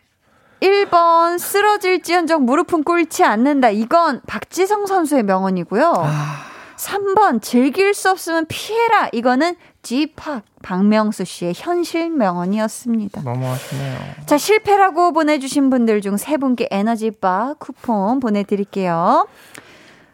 [0.62, 3.70] 1번 쓰러질지언정 무릎은 꿇지 않는다.
[3.70, 5.94] 이건 박지성 선수의 명언이고요.
[5.98, 6.36] 아.
[6.78, 9.10] 3번 즐길 수 없으면 피해라.
[9.12, 13.22] 이거는 G팍 박명수 씨의 현실 명언이었습니다.
[13.22, 13.98] 너무 아쉽네요.
[14.26, 19.28] 자, 실패라고 보내주신 분들 중 세 분께 에너지바 쿠폰 보내드릴게요.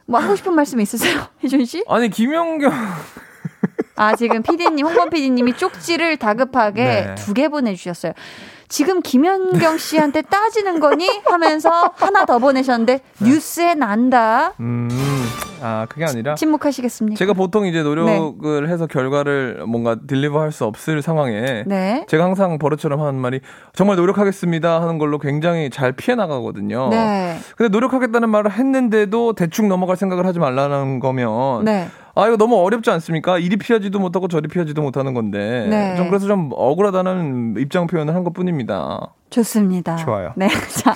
[0.08, 1.22] 뭐 하고 싶은 말씀 있으세요?
[1.44, 1.84] 혜준 씨?
[1.88, 2.72] 아니, 김영경.
[3.96, 7.16] 아, 지금 PD님, 홍범 PD님이 쪽지를 다급하게 네.
[7.16, 8.14] 두개 보내주셨어요.
[8.70, 11.08] 지금 김현경 씨한테 따지는 거니?
[11.26, 14.54] 하면서 하나 더 보내셨는데, 뉴스에 난다.
[14.62, 14.88] 음,
[15.62, 16.36] 아, 그게 아니라.
[16.36, 17.18] 침묵하시겠습니까?
[17.18, 22.06] 제가 보통 이제 노력을 해서 결과를 뭔가 딜리버 할 수 없을 상황에 네.
[22.08, 23.40] 제가 항상 버릇처럼 하는 말이
[23.74, 26.90] 정말 노력하겠습니다 하는 걸로 굉장히 잘 피해 나가거든요.
[26.90, 27.38] 네.
[27.56, 31.88] 근데 노력하겠다는 말을 했는데도 대충 넘어갈 생각을 하지 말라는 거면 네.
[32.16, 33.38] 아 이거 너무 어렵지 않습니까?
[33.38, 35.96] 이리 피하지도 못하고 저리 피하지도 못하는 건데 네.
[35.96, 39.14] 좀 그래서 좀 억울하다는 입장 표현을 한 것뿐입니다.
[39.30, 39.96] 좋습니다.
[39.98, 40.34] 좋아요.
[40.36, 40.48] 네.
[40.84, 40.96] 자.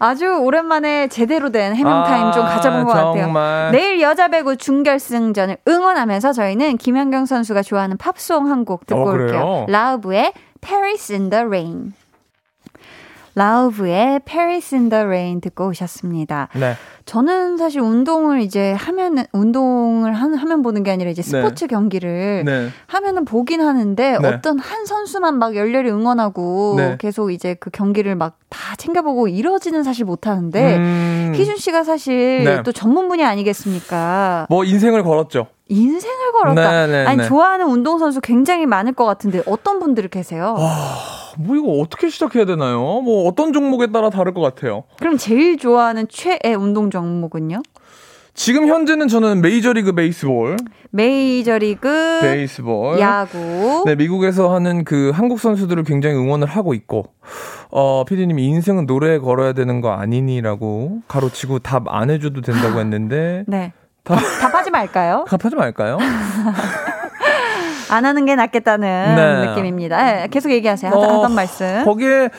[0.00, 3.22] 아주 오랜만에 제대로 된 해명 타임 좀 아, 가져본 것 같아요.
[3.24, 3.70] 정말.
[3.70, 9.12] 내일 여자 배구 준결승전을 응원하면서 저희는 김연경 선수가 좋아하는 팝송 한 곡 듣고 어?
[9.12, 9.66] 올게요.
[9.68, 11.92] 라우브의 Paris in the Rain.
[13.40, 16.48] 라우브의 Paris in the Rain 듣고 오셨습니다.
[16.54, 16.74] 네.
[17.06, 22.68] 저는 사실 운동을 이제 하면은 운동을 한, 하면 보는 게 아니라 이제 스포츠 경기를 네.
[22.86, 24.28] 하면은 보긴 하는데 네.
[24.28, 26.96] 어떤 한 선수만 막 열렬히 응원하고 네.
[26.98, 32.62] 계속 이제 그 경기를 막 다 챙겨보고 이러지는 사실 못하는데 음, 희준 씨가 사실 네.
[32.64, 34.46] 또 전문 분야 아니겠습니까?
[34.50, 35.46] 뭐 인생을 걸었죠.
[35.70, 36.86] 인생을 걸었다.
[36.86, 37.24] 네, 네, 아니 네.
[37.28, 40.56] 좋아하는 운동 선수 굉장히 많을 것 같은데 어떤 분들 계세요?
[41.38, 42.78] 뭐 이거 어떻게 시작해야 되나요?
[43.00, 44.82] 뭐 어떤 종목에 따라 다를 것 같아요.
[44.98, 47.62] 그럼 제일 좋아하는 최애 운동 종목은요?
[48.34, 50.56] 지금 현재는 저는 메이저리그 베이스볼,
[50.90, 53.82] 메이저리그, 베이스볼, 야구.
[53.86, 57.06] 네 미국에서 하는 그 한국 선수들을 굉장히 응원을 하고 있고,
[57.70, 63.72] 어 피디님이 인생은 노래에 걸어야 되는 거 아니니라고 가로치고 답 안 해줘도 된다고 했는데 네.
[64.04, 65.24] 답 답하지 말까요?
[65.28, 65.98] 답하지 말까요?
[67.90, 69.46] 안 하는 게 낫겠다는 네.
[69.48, 70.02] 느낌입니다.
[70.02, 70.90] 네, 계속 얘기하세요.
[70.92, 71.84] 하던, 어, 하던 말씀.
[71.84, 72.30] 거기에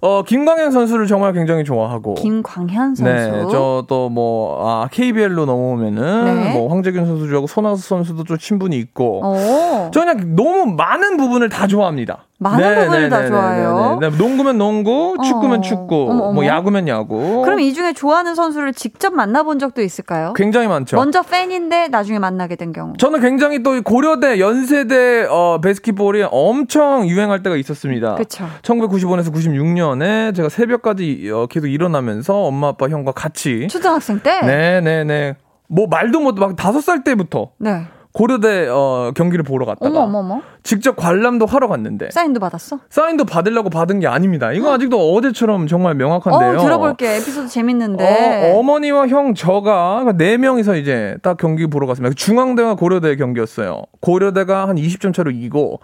[0.00, 2.14] 어 김광현 선수를 정말 굉장히 좋아하고.
[2.14, 3.02] 김광현 선수.
[3.04, 6.52] 네, 저 또 뭐 아, KBL로 넘어오면은 네.
[6.52, 9.22] 뭐 황재균 선수 좋아하고 손아섭 선수도 좀 친분이 있고.
[9.24, 9.90] 오.
[9.92, 12.18] 저 그냥 너무 많은 부분을 다 좋아합니다.
[12.40, 13.98] 많은 부분을 다 좋아해요?
[14.00, 14.16] 네, 네.
[14.16, 15.60] 농구면 농구, 축구면 어.
[15.60, 16.32] 축구, 어머, 어머.
[16.34, 17.42] 뭐 야구면 야구.
[17.42, 20.32] 그럼 이 중에 좋아하는 선수를 직접 만나본 적도 있을까요?
[20.34, 20.96] 굉장히 많죠.
[20.96, 22.92] 먼저 팬인데 나중에 만나게 된 경우.
[22.96, 28.14] 저는 굉장히 또 고려대 연세대 어 베스킷볼이 엄청 유행할 때가 있었습니다.
[28.14, 28.46] 그쵸.
[28.62, 34.40] 1995년에서 96년에 제가 새벽까지 어, 계속 일어나면서 엄마 아빠 형과 같이 초등학생 때?
[34.42, 35.34] 네, 네, 네.
[35.66, 37.84] 뭐 말도 못 막 다섯 살 때부터 네.
[38.18, 40.42] 고려대 어, 경기를 보러 갔다가 어머, 어머, 어머.
[40.64, 42.80] 직접 관람도 하러 갔는데 사인도 받았어?
[42.90, 44.50] 사인도 받으려고 받은 게 아닙니다.
[44.50, 46.58] 이거 아직도 어제처럼 정말 명확한데요.
[46.58, 47.12] 어, 들어볼게요.
[47.12, 48.54] 에피소드 재밌는데.
[48.56, 52.12] 어, 머니와 형, 저가 네 명이서 이제 딱 경기 보러 갔습니다.
[52.12, 53.82] 중앙대와 고려대 경기였어요.
[54.00, 55.78] 고려대가 한 20점 차로 이기고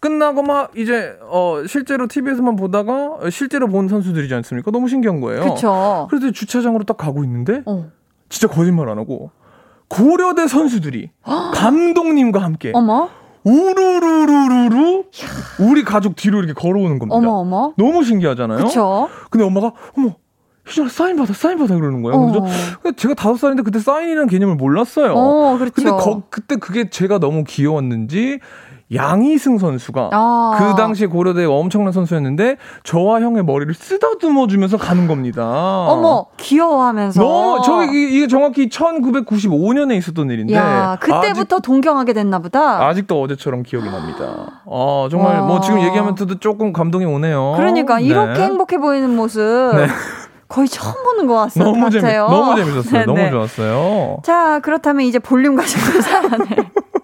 [0.00, 4.70] 끝나고 막 이제 어 실제로 TV에서만 보다가 실제로 본 선수들이지 않습니까?
[4.72, 5.54] 너무 신기한 거예요.
[5.54, 6.06] 그쵸.
[6.10, 7.86] 그래서 주차장으로 딱 가고 있는데 어.
[8.28, 9.30] 진짜 거짓말 안 하고
[9.88, 11.10] 고려대 선수들이
[11.54, 13.08] 감독님과 함께 어머,
[13.44, 15.02] 우르르르르르
[15.60, 17.16] 우리 가족 뒤로 이렇게 걸어오는 겁니다.
[17.16, 17.72] 어머, 어머.
[17.76, 18.64] 너무 신기하잖아요.
[18.64, 19.08] 그쵸.
[19.30, 20.14] 근데 엄마가 어머
[20.66, 22.20] 희준아 사인 받아 사인 받아 그러는 거예요.
[22.20, 22.48] 그래서 어.
[22.84, 25.14] 저- 제가 다섯 살인데 그때 사인이라는 개념을 몰랐어요.
[25.14, 25.72] 어, 그렇죠.
[25.74, 28.40] 근데 거- 그때 그게 제가 너무 귀여웠는지
[28.94, 30.56] 양희승 선수가 아.
[30.58, 35.44] 그 당시 고려대 엄청난 선수였는데 저와 형의 머리를 쓰다듬어 주면서 가는 겁니다.
[35.88, 37.20] 어머, 귀여워하면서.
[37.22, 42.86] 너무 저 이게, 정확히 1995년에 있었던 일인데 야, 그때부터 동경하게 됐나 보다.
[42.86, 44.62] 아직, 도 어제처럼 기억이 납니다.
[44.66, 47.54] 아 정말 뭐 지금 얘기하면서도 조금 감동이 오네요.
[47.56, 48.04] 그러니까 네.
[48.04, 49.72] 이렇게 행복해 보이는 모습
[50.48, 52.26] 거의 처음 보는 것 같- 너무 재밌 같아요.
[52.30, 53.04] 너무 재밌었어요.
[53.06, 53.30] 너무 네네.
[53.30, 54.18] 좋았어요.
[54.24, 56.38] 자, 그렇다면 이제 볼륨 가족들 사연을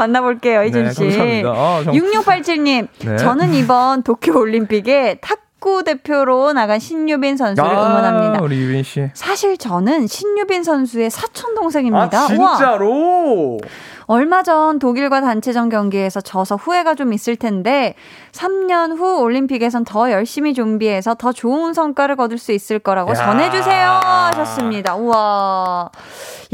[0.00, 1.00] 만나볼게요, 이준 네, 씨.
[1.00, 1.48] 감사합니다.
[1.50, 3.16] 아, 정- 6687님, 네.
[3.18, 5.40] 저는 이번 도쿄 올림픽에 탁구
[5.84, 8.42] 대표로 나간 신유빈 선수를 응원합니다.
[8.42, 9.08] 우리 유빈 씨.
[9.14, 12.18] 사실 저는 신유빈 선수의 사촌 동생입니다.
[12.18, 13.58] 아 우와, 진짜로?
[14.06, 17.94] 얼마 전 독일과 단체전 경기에서 져서 후회가 좀 있을 텐데
[18.32, 23.14] 3년 후 올림픽에선 더 열심히 준비해서 더 좋은 성과를 거둘 수 있을 거라고 야.
[23.14, 24.96] 전해주세요 하셨습니다.
[24.96, 25.90] 우와,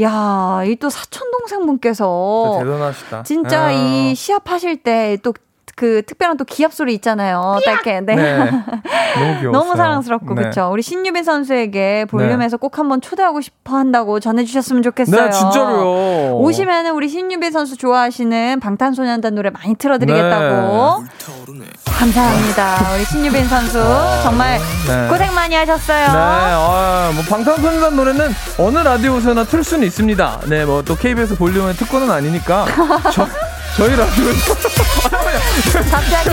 [0.01, 3.23] 야, 이 또 사촌 동생분께서 대단하시다.
[3.23, 3.71] 진짜 아.
[3.71, 5.33] 이 시합하실 때 또
[5.77, 7.59] 그 특별한 또 기합 소리 있잖아요.
[7.63, 8.01] 딱 이렇게.
[8.01, 8.15] 네.
[8.15, 8.49] 네.
[9.15, 9.51] 너무 귀여워.
[9.53, 10.41] 너무 사랑스럽고 네.
[10.41, 10.69] 그렇죠.
[10.71, 15.25] 우리 신유빈 선수에게 볼륨에서 꼭 한번 초대하고 싶어 한다고 전해 주셨으면 좋겠어요.
[15.25, 16.37] 네, 진짜로요.
[16.37, 21.03] 오시면은 우리 신유빈 선수 좋아하시는 방탄소년단 노래 많이 틀어 드리겠다고.
[21.59, 21.65] 네.
[21.85, 22.77] 감사합니다.
[22.95, 23.79] 우리 신유빈 선수
[24.23, 25.07] 정말 네.
[25.09, 26.07] 고생 많이 하셨어요.
[26.07, 30.39] 네, 아, 뭐 방탄소년단 노래는 어느 라디오에서나 틀 수는 있습니다.
[30.49, 32.65] 네, 뭐 또 KBS 볼륨의 특권은 아니니까
[33.11, 33.27] 저,
[33.77, 34.53] 저희 라디오에서
[35.91, 36.29] 갑자기.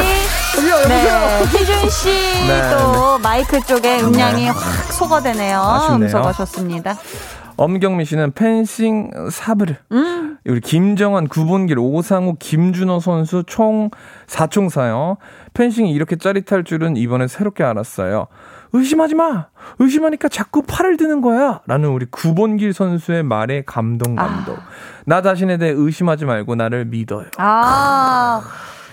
[0.89, 2.09] 네, 희준 씨
[2.47, 4.57] 네, 또 마이크 쪽에 음량이 확
[4.93, 5.61] 소거되네요.
[5.61, 6.05] 아쉽네요.
[6.07, 6.97] 음소가 좋습니다.
[7.57, 9.75] 엄경미 씨는 펜싱 사브르.
[9.93, 10.39] 음.
[10.47, 13.91] 우리 김정환, 구본길, 오상우, 김준호 선수 총
[14.27, 15.19] 4총사요.
[15.53, 18.27] 펜싱이 이렇게 짜릿할 줄은 이번에 새롭게 알았어요.
[18.75, 19.47] 의심하지 마!
[19.79, 21.61] 의심하니까 자꾸 팔을 드는 거야!
[21.67, 24.57] 라는 우리 구본길 선수의 말에 감동, 감동.
[25.07, 27.27] 나 자신에 대해 의심하지 말고 나를 믿어요.
[27.39, 28.43] 아.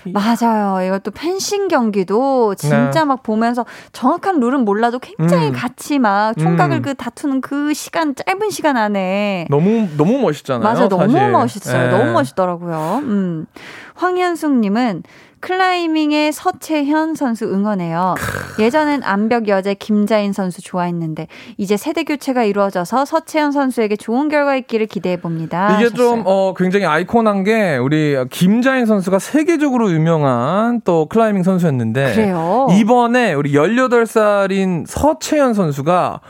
[0.04, 0.84] 맞아요.
[0.84, 3.04] 이것도 펜싱 경기도 진짜 네.
[3.04, 5.52] 막 보면서 정확한 룰은 몰라도 굉장히 음.
[5.52, 6.82] 같이 막 총각을 음.
[6.82, 10.62] 그 다투는 그 시간 짧은 시간 안에 너무, 너무 멋있잖아요.
[10.64, 11.30] 맞아 너무 사실.
[11.30, 11.84] 멋있어요.
[11.84, 11.96] 네.
[11.96, 13.00] 너무 멋있더라고요.
[13.04, 13.46] 음.
[13.94, 15.04] 황현숙님은
[15.42, 18.14] 클라이밍의 서채현 선수 응원해요.
[18.60, 21.26] 예전엔 암벽 여제 김자인 선수 좋아했는데
[21.56, 25.76] 이제 세대 교체가 이루어져서 서채현 선수에게 좋은 결과 있기를 기대해 봅니다.
[25.78, 26.22] 이게 좀.
[26.24, 32.68] 어, 굉장히 아이콘한 게, 우리 김자인 선수가 세계적으로 유명한 또 클라이밍 선수였는데, 그래요.
[32.70, 36.20] 이번에 우리 18살인 서채연 선수가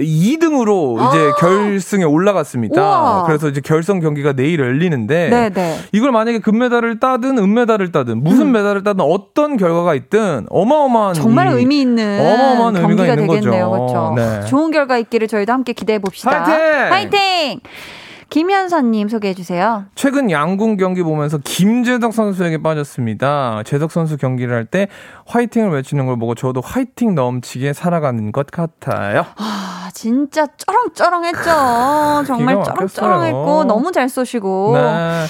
[0.00, 2.80] 2등으로 이제 결승에 올라갔습니다.
[2.80, 3.00] 아.
[3.00, 3.24] 우와.
[3.24, 5.76] 그래서 이제 결승 경기가 내일 열리는데, 네네.
[5.92, 8.52] 이걸 만약에 금메달을 따든 은메달을 따든 무슨 음.
[8.52, 13.70] 메달을 따든 어떤 결과가 있든 어마어마한 정말 이- 의미 있는 어마어마한 의미가 있는 되겠네요.
[13.70, 14.12] 거죠.
[14.14, 14.14] 그렇죠.
[14.16, 14.46] 네.
[14.46, 16.42] 좋은 결과 있기를 저희도 함께 기대해 봅시다.
[16.42, 16.92] 화이팅!
[16.92, 17.60] 화이팅!
[18.30, 19.84] 김현선님 소개해 주세요.
[19.96, 23.62] 최근 양궁 경기 보면서 김재덕 선수에게 빠졌습니다.
[23.64, 24.86] 재덕 선수 경기를 할 때
[25.26, 29.24] 화이팅을 외치는 걸 보고 저도 화이팅 넘치게 살아가는 것 같아요.
[29.36, 32.24] 아, 진짜 쩌렁쩌렁했죠.
[32.28, 33.64] 정말 쩌렁쩌렁했고.
[33.64, 34.72] 너무 잘 쏘시고.
[34.74, 35.24] 네.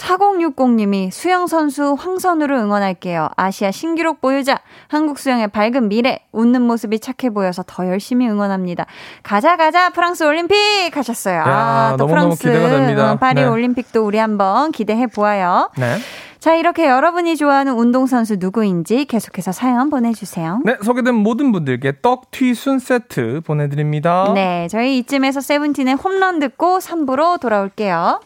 [0.00, 3.28] 4060님이 수영 선수 황선우를 응원할게요.
[3.36, 4.58] 아시아 신기록 보유자,
[4.88, 8.86] 한국 수영의 밝은 미래, 웃는 모습이 착해 보여서 더 열심히 응원합니다.
[9.22, 10.56] 가자 가자 프랑스 올림픽
[10.96, 11.38] 하셨어요.
[11.40, 13.12] 야, 아, 또 프랑스 기대가 됩니다.
[13.12, 13.46] 어, 파리 네.
[13.46, 15.70] 올림픽도 우리 한번 기대해 보아요.
[15.76, 15.96] 네.
[16.38, 20.60] 자, 이렇게 여러분이 좋아하는 운동선수 누구인지 계속해서 사연 보내주세요.
[20.64, 24.32] 네, 소개된 모든 분들께 떡 튀 순 세트 보내드립니다.
[24.34, 28.20] 네, 저희 이쯤에서 세븐틴의 홈런 듣고 3부로 돌아올게요.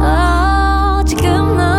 [0.00, 1.73] 어, 지금 너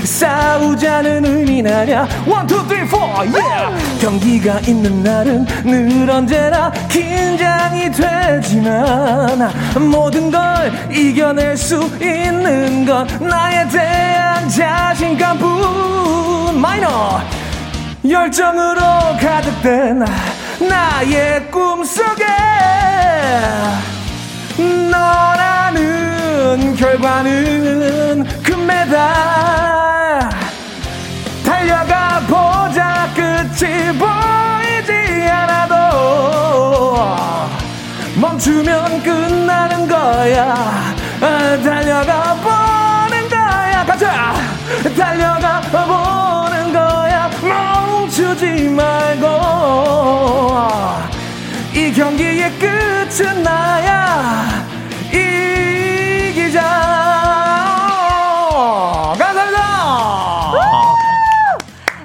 [0.05, 2.07] 싸우자는 아냐?
[2.27, 3.99] One, two, three, four, yeah.
[4.01, 9.51] 경기가 있는 날은 늘 언제나 긴장이 되지만
[9.91, 16.61] 모든 걸 이겨낼 수 있는 건 나에 대한 자신감뿐.
[16.61, 17.21] 마이너
[18.09, 18.81] 열정으로
[19.21, 20.05] 가득된
[20.61, 22.25] 나의 꿈속에
[24.91, 28.99] 너라는 결과는 금메달.
[31.45, 33.09] 달려가 보자.
[33.15, 34.93] 끝이 보이지
[35.31, 36.99] 않아도
[38.17, 40.95] 멈추면 끝나는 거야.
[41.63, 43.85] 달려가 보는 거야.
[43.85, 44.35] 가자.
[44.97, 45.61] 달려가
[48.39, 49.27] 멈추지 말고.
[51.75, 54.65] 이 경기의 끝은 나야.
[55.13, 56.61] 이기자.
[59.19, 59.59] 감사합니다.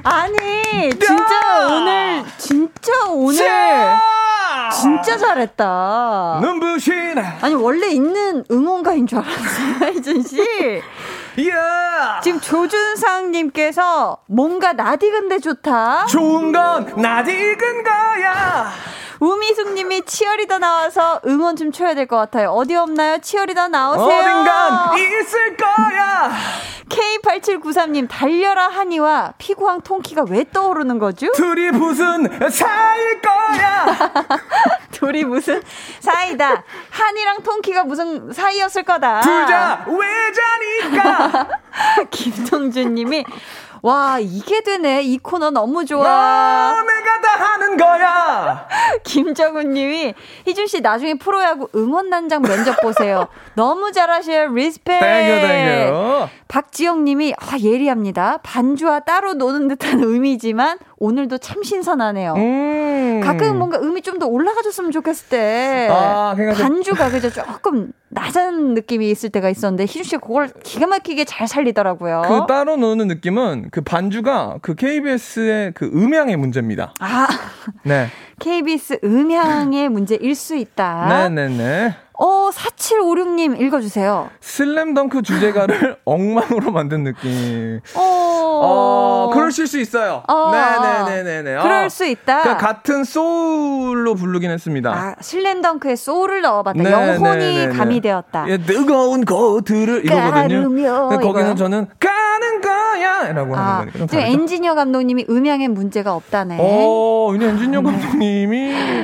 [0.03, 3.95] 아니, 진짜 오늘, 진짜 오늘,
[4.71, 6.39] 진짜 잘했다.
[6.41, 7.15] 눈부신.
[7.41, 10.37] 아니, 원래 있는 응원가인 줄 알았어요, 혜준 씨.
[11.49, 16.05] 야 지금 조준상님께서 뭔가 나디근데 좋다.
[16.05, 18.69] 좋은 건 낯익은 거야
[19.27, 22.49] 우미숙님이 치어리더 나와서 응원 좀 쳐야 될 것 같아요.
[22.49, 23.19] 어디 없나요?
[23.19, 24.05] 치어리더 나오세요.
[24.05, 26.31] 어딘간 있을 거야
[26.89, 31.31] K8793님 달려라 하니와 피구왕 통키가 왜 떠오르는 거죠?
[31.31, 33.95] 둘이 무슨 사이일 거야
[34.91, 35.61] 둘이 무슨
[36.01, 36.63] 사이다.
[36.91, 39.21] 한이랑 통키가 무슨 사이였을 거다.
[39.21, 41.47] 둘 다 외자니까
[42.11, 43.25] 김성준님이
[43.83, 46.01] 와 이게 되네 이 코너 너무 좋아.
[46.01, 48.65] 어, 내가 다 하는 거야
[49.03, 50.13] 김정훈 님이
[50.47, 53.27] 희준 씨 나중에 프로야구 응원단장 면접 보세요.
[53.55, 54.53] 너무 잘하셔요.
[54.53, 54.99] Respect.
[55.01, 58.37] Thank you thank you 박지영 님이 아 예리합니다.
[58.43, 62.33] 반주와 따로 노는 듯한 의미지만 오늘도 참 신선하네요.
[62.35, 63.21] 음.
[63.23, 68.75] 가끔 뭔가 음이 좀 더 올라가줬으면 좋겠을 때 아, 그러니까 좀- 반주가 그저 조금 낮은
[68.75, 72.21] 느낌이 있을 때가 있었는데 희준 씨가 그걸 기가 막히게 잘 살리더라고요.
[72.27, 76.93] 그 따로 노는 느낌은 그 반주가 그 KBS의 그 음향의 문제입니다.
[76.99, 77.27] 아
[77.83, 78.07] 네.
[78.43, 81.05] KBS 음향의 문제일 수 있다.
[81.29, 81.95] 네네네.
[82.19, 84.29] 어 4756님 읽어주세요.
[84.39, 87.79] 슬램덩크 주제가를 엉망으로 만든 느낌.
[87.95, 90.23] 어, 어, 그러실 수 있어요.
[90.27, 90.51] 어.
[90.51, 91.61] 네네네네네.
[91.63, 91.89] 그럴 어.
[91.89, 92.43] 수 있다.
[92.43, 94.91] 그 같은 소울로 부르긴 했습니다.
[94.91, 96.83] 아, 슬램덩크에 소울을 넣어봤다.
[96.83, 97.77] 네, 영혼이 네, 네, 네.
[97.77, 98.45] 가미되었다.
[98.49, 101.09] 예, 뜨거운 거들을 이거거든요.
[101.09, 101.55] 근데 거기는?
[101.55, 104.23] 저는 가는 거야 라고 아, 하는 거니까 좀 지금.
[104.23, 106.57] 엔지니어 감독님이 음향에 문제가 없다네.
[106.59, 108.45] 어, 우리 엔지니어 감독님 이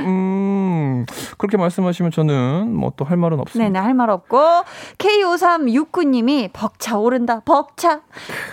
[0.06, 1.06] 음,
[1.38, 3.70] 그렇게 말씀하시면 저는 뭐 또 할 말은 없습니다.
[3.70, 4.40] 네네, 할 말 없고.
[4.98, 8.02] K5369 님이 벅차 오른다, 벅차.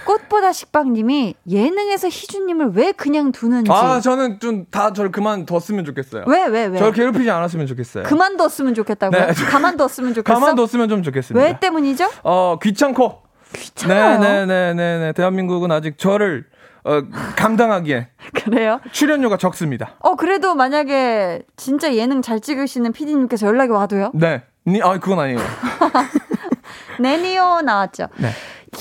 [0.05, 3.71] 꽃보다 식빵 님이 예능에서 희주님을 왜 그냥 두는지.
[3.73, 6.25] 아, 저는 좀 다 저를 그만뒀으면 좋겠어요.
[6.27, 6.79] 왜, 왜, 왜?
[6.79, 8.05] 저를 괴롭히지 않았으면 좋겠어요.
[8.05, 9.27] 그만뒀으면 좋겠다고요?
[9.27, 9.33] 네.
[9.33, 10.35] 가만뒀으면 좋겠어?
[10.39, 11.45] 가만뒀으면 좀 좋겠습니다.
[11.47, 12.09] 왜 때문이죠?
[12.25, 13.23] 어, 귀찮고.
[13.55, 14.19] 귀찮아요.
[14.19, 15.13] 네네네네네.
[15.13, 16.45] 대한민국은 아직 저를
[16.87, 17.03] 어,
[17.35, 18.09] 감당하기에
[18.45, 18.81] 그래요?
[18.93, 19.97] 출연료가 적습니다.
[19.99, 24.13] 어, 그래도 만약에 진짜 예능 잘 찍으시는 PD님께서 연락이 와도요?
[24.15, 24.45] 네.
[24.67, 25.39] 니, 아, 그건 아니에요.
[27.01, 28.07] 네니오 나왔죠.
[28.19, 28.31] 네.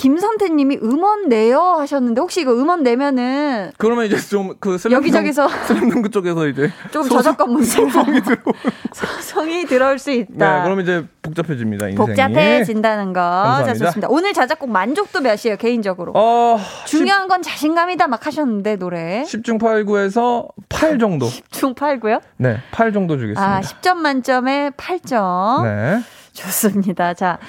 [0.05, 6.09] 김선태 님이 음원 내요 하셨는데 혹시 이거 음원 내면은 그러면 이제 좀 그 여기저기서 슬램덩크
[6.11, 8.37] 쪽에서 이제 조금 저작권 문제가 소송이 들어.
[8.93, 10.63] 소송이 들어올 수 네, 있다.
[10.63, 11.89] 그럼 이제 복잡해집니다.
[11.89, 12.07] 인생이.
[12.07, 13.19] 복잡해진다는 거.
[13.19, 13.85] 자, 감사합니다.
[13.85, 14.07] 좋습니다.
[14.11, 16.13] 오늘 자작곡 만족도 몇이에요, 개인적으로?
[16.15, 19.23] 어, 중요한 건 자신감이다 막 하셨는데, 노래.
[19.23, 21.27] 10중 8구에서 8 정도.
[21.49, 22.21] 중 8고요?
[22.37, 23.55] 네, 8 정도 주겠습니다.
[23.57, 25.63] 아, 10점 만점에 8점.
[25.63, 26.01] 네.
[26.33, 27.13] 좋습니다.
[27.15, 27.39] 자.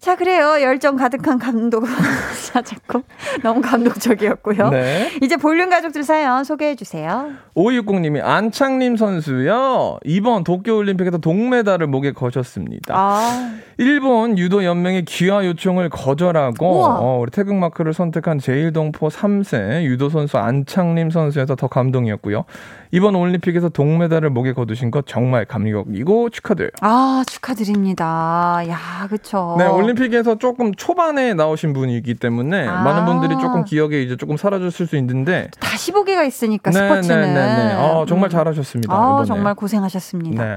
[0.00, 0.56] 자, 그래요.
[0.62, 1.84] 열정 가득한 감독
[2.52, 3.04] 자작곡.
[3.42, 4.70] 너무 감동적이었고요.
[4.70, 5.10] 네.
[5.22, 7.30] 이제 볼륨 가족들 사연 소개해 주세요.
[7.54, 9.98] 5260님이 안창림 선수요.
[10.04, 12.94] 이번 도쿄올림픽에서 동메달을 목에 거셨습니다.
[12.96, 16.98] 아, 일본 유도 연맹의 기화 요청을 거절하고 우와.
[17.00, 22.46] 어, 우리 태극 마크를 선택한 제일동포 3세 유도 선수 안창림 선수에서 더 감동이었고요.
[22.92, 26.70] 이번 올림픽에서 동메달을 목에 거두신 것 정말 감격이고 축하드려요.
[26.80, 28.62] 아, 축하드립니다.
[28.68, 29.54] 야, 그쵸.
[29.58, 32.82] 네, 올림픽에서 조금 초반에 나오신 분이기 때문에 아.
[32.82, 37.34] 많은 분들이 조금 기억에 이제 조금 사라졌을 수 있는데 다시 보기가 있으니까, 스포츠는.
[37.34, 38.30] 네, 어, 정말 음.
[38.30, 38.92] 잘하셨습니다.
[38.92, 39.26] 아, 이번에.
[39.26, 40.44] 정말 고생하셨습니다.
[40.44, 40.56] 네.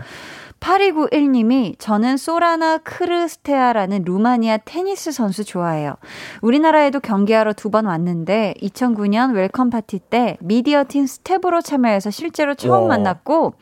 [0.63, 5.95] 8291님이 저는 소라나 크르스테아라는 루마니아 테니스 선수 좋아해요.
[6.41, 12.83] 우리나라에도 경기하러 두 번 왔는데 2009년 welcome 파티 때 미디어 팀 스텝으로 참여해서 실제로 처음
[12.83, 12.87] 와.
[12.89, 13.55] 만났고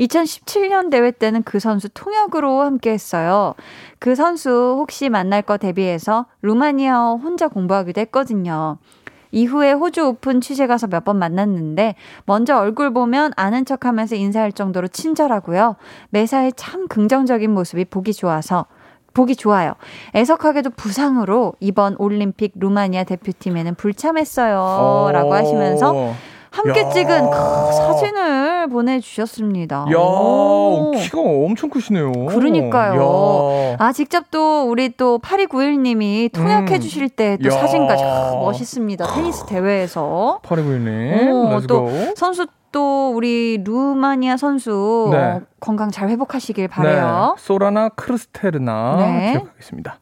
[0.00, 3.54] 2017년 대회 때는 그 선수 통역으로 함께 했어요.
[3.98, 8.78] 그 선수 혹시 만날 거 대비해서 루마니아어 혼자 공부하기도 했거든요.
[9.32, 14.86] 이후에 호주 오픈 취재 가서 몇 번 만났는데 먼저 얼굴 보면 아는 척하면서 인사할 정도로
[14.86, 15.74] 친절하고요.
[16.10, 18.66] 매사에 참 긍정적인 모습이 보기 좋아서
[19.14, 19.72] 보기 좋아요.
[20.14, 25.10] 애석하게도 부상으로 이번 올림픽 루마니아 대표팀에는 불참했어요.
[25.12, 26.14] 라고 하시면서
[26.52, 26.88] 함께 야.
[26.90, 29.86] 찍은 그 사진을 보내주셨습니다.
[29.92, 30.92] 야, 오.
[30.94, 32.12] 키가 엄청 크시네요.
[32.12, 33.72] 그러니까요.
[33.72, 33.76] 야.
[33.78, 36.80] 아, 직접 또 우리 또 8291님이 통역해 음.
[36.80, 37.50] 주실 때또 야.
[37.50, 39.06] 사진까지 아, 멋있습니다.
[39.14, 40.40] 테니스 대회에서.
[40.42, 41.66] 파리구이님, 오, let's go.
[41.66, 45.18] 또 선수 또 우리 루마니아 선수 네.
[45.18, 47.34] 어, 건강 잘 회복하시길 바래요.
[47.36, 49.32] 네, 소라나 크르스테르나 네.
[49.32, 49.98] 기억하겠습니다.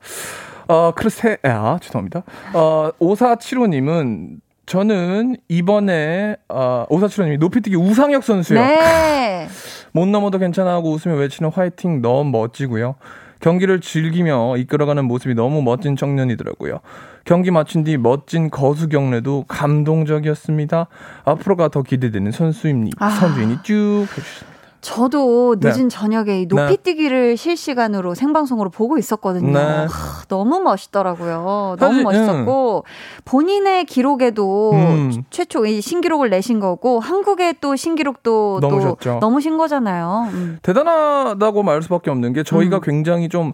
[0.69, 2.23] 어, 크르스테, 아, 죄송합니다.
[2.55, 4.37] 어, 5475님은
[4.71, 8.61] 저는 이번에, 어, 5475님이 높이뛰기 우상혁 선수요.
[8.61, 9.49] 네.
[9.91, 12.95] 못 넘어도 괜찮아 하고 웃으며 외치는 화이팅 너무 멋지고요.
[13.41, 16.79] 경기를 즐기며 이끌어가는 모습이 너무 멋진 청년이더라고요.
[17.25, 20.87] 경기 마친 뒤 멋진 거수 경례도 감동적이었습니다.
[21.25, 23.11] 앞으로가 더 기대되는 선수입니, 아.
[23.11, 24.50] 선수인이 쭉 해주셨습니다.
[24.81, 25.89] 저도 늦은 네.
[25.89, 29.53] 저녁에 이 높이뛰기를 실시간으로 생방송으로 보고 있었거든요.
[29.53, 29.87] 네.
[29.89, 31.77] 하, 너무 멋있더라고요.
[31.79, 32.85] 너무 사실, 멋있었고
[33.25, 35.23] 본인의 기록에도 음.
[35.31, 39.19] 최초 이 신기록을 내신 거고 한국의 또 신기록도 넘으셨죠.
[39.21, 40.29] 또 넘으신 거잖아요.
[40.33, 40.59] 음.
[40.63, 42.81] 대단하다고 말할 수밖에 없는 게 저희가 음.
[42.83, 43.53] 굉장히 좀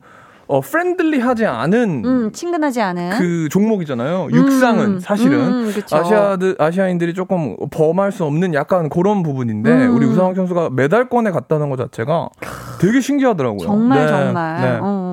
[0.49, 4.28] 어, 프렌들리하지 않은 음, 친근하지 않은 그 종목이잖아요.
[4.32, 5.97] 육상은 음, 사실은 음, 그쵸.
[5.97, 9.97] 아시아드 아시아인들이 조금 범할 수 없는 약간 그런 부분인데 음.
[9.97, 12.28] 우리 우상혁 선수가 메달권에 갔다는 것 자체가
[12.80, 13.59] 되게 신기하더라고요.
[13.59, 14.61] 정말 네, 정말.
[14.61, 14.78] 네.
[14.82, 15.05] 어.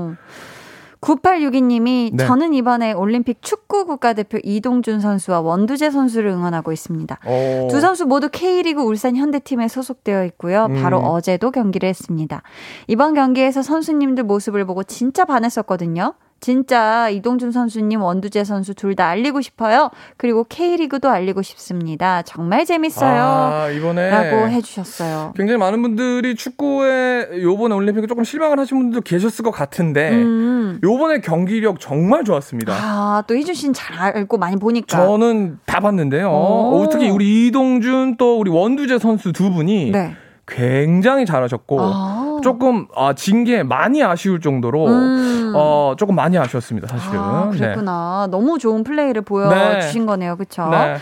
[1.04, 2.26] 9862님이 네.
[2.26, 7.20] 저는 이번에 올림픽 축구 국가대표 이동준 선수와 원두재 선수를 응원하고 있습니다.
[7.26, 10.70] 어, 두 선수 모두 K리그 울산 현대팀에 소속되어 있고요.
[10.82, 11.06] 바로 음.
[11.06, 12.41] 어제도 경기를 했습니다.
[12.88, 16.14] 이번 경기에서 선수님들 모습을 보고 진짜 반했었거든요.
[16.44, 19.89] 진짜 이동준 선수님, 원두재 선수 둘 다 알리고 싶어요.
[20.18, 22.22] 그리고 K리그도 알리고 싶습니다.
[22.22, 23.24] 정말 재밌어요.
[23.24, 25.34] 아, 이번에 라고 해 주셨어요.
[25.36, 30.80] 굉장히 많은 분들이 축구에 요번에 올림픽에 조금 실망을 하신 분들도 계셨을 것 같은데 음.
[30.84, 32.74] 요번에 경기력 정말 좋았습니다.
[32.74, 34.96] 아, 또 희준 씨는 잘 알고 많이 보니까.
[34.96, 36.28] 저는 다 봤는데요.
[36.30, 36.84] 오.
[36.84, 40.14] 어, 특히 우리 이동준 또 우리 원두재 선수 두 분이 네.
[40.46, 42.23] 굉장히 잘하셨고 아.
[42.44, 45.54] 조금 아, 진게 많이 아쉬울 정도로 음.
[45.56, 47.20] 어, 조금 많이 아쉬웠습니다, 사실은.
[47.20, 48.28] 아, 그랬구나.
[48.30, 49.26] 너무 좋은 플레이를 네.
[49.26, 50.36] 보여주신 거네요.
[50.36, 50.68] 그쵸?
[50.70, 50.98] 네.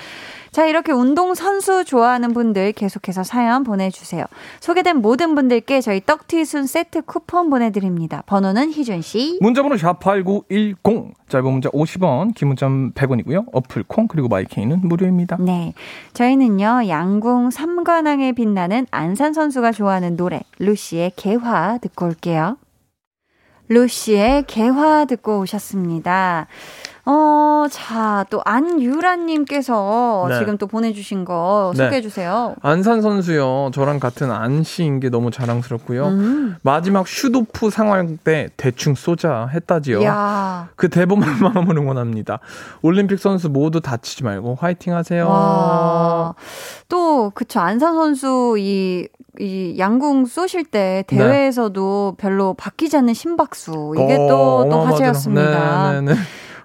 [0.51, 4.25] 자, 이렇게 운동 선수 좋아하는 분들 계속해서 사연 보내주세요.
[4.59, 8.21] 소개된 모든 분들께 저희 떡튀순 세트 쿠폰 보내드립니다.
[8.25, 9.39] 번호는 희준씨.
[9.41, 15.73] 문자번호 샵8910 짧은 문자 50원 긴 문자 100원이고요 어플 콩 그리고 마이케이는 무료입니다 네.
[16.13, 22.57] 저희는요, 양궁 삼관왕에 빛나는 안산 선수가 좋아하는 노래, 루시의 개화 듣고 올게요.
[23.69, 26.47] 루시의 개화 듣고 오셨습니다.
[27.05, 30.39] 어, 자, 또 안유라님께서 네.
[30.39, 31.85] 지금 또 보내주신 거 네.
[31.85, 32.55] 소개해주세요.
[32.61, 36.55] 안산 선수요 저랑 같은 안씨인 게 너무 자랑스럽고요 음.
[36.61, 42.39] 마지막 슈도프 상황 때 대충 쏘자 했다지요 야 그 대범한 마음을 응원합니다
[42.81, 46.33] 올림픽 선수 모두 다치지 말고 화이팅 하세요 와.
[46.89, 47.59] 또, 그쵸.
[47.59, 49.07] 안산 선수 이,
[49.39, 51.17] 이 양궁 쏘실 때 네.
[51.17, 53.93] 대회에서도 별로 바뀌지 않는 심박수.
[53.95, 54.81] 이게 어, 또, 또.
[54.81, 55.91] 화제였습니다.
[55.93, 56.19] 네, 네, 네.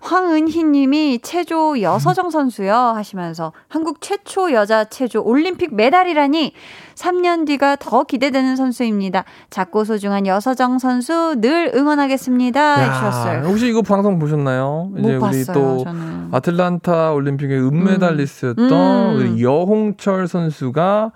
[0.06, 6.52] 황은희 님이 체조 여서정 선수요 하시면서 한국 최초 여자 체조 올림픽 메달이라니
[6.94, 9.24] 3년 뒤가 더 기대되는 선수입니다.
[9.50, 13.48] 작고 소중한 여서정 선수 늘 응원하겠습니다 해주셨어요.
[13.48, 14.90] 혹시 이거 방송 보셨나요?
[14.92, 16.28] 못 우리 봤어요 또 저는.
[16.30, 19.16] 아틀란타 올림픽의 은메달리스트였던 음.
[19.16, 21.10] 우리 여홍철 선수가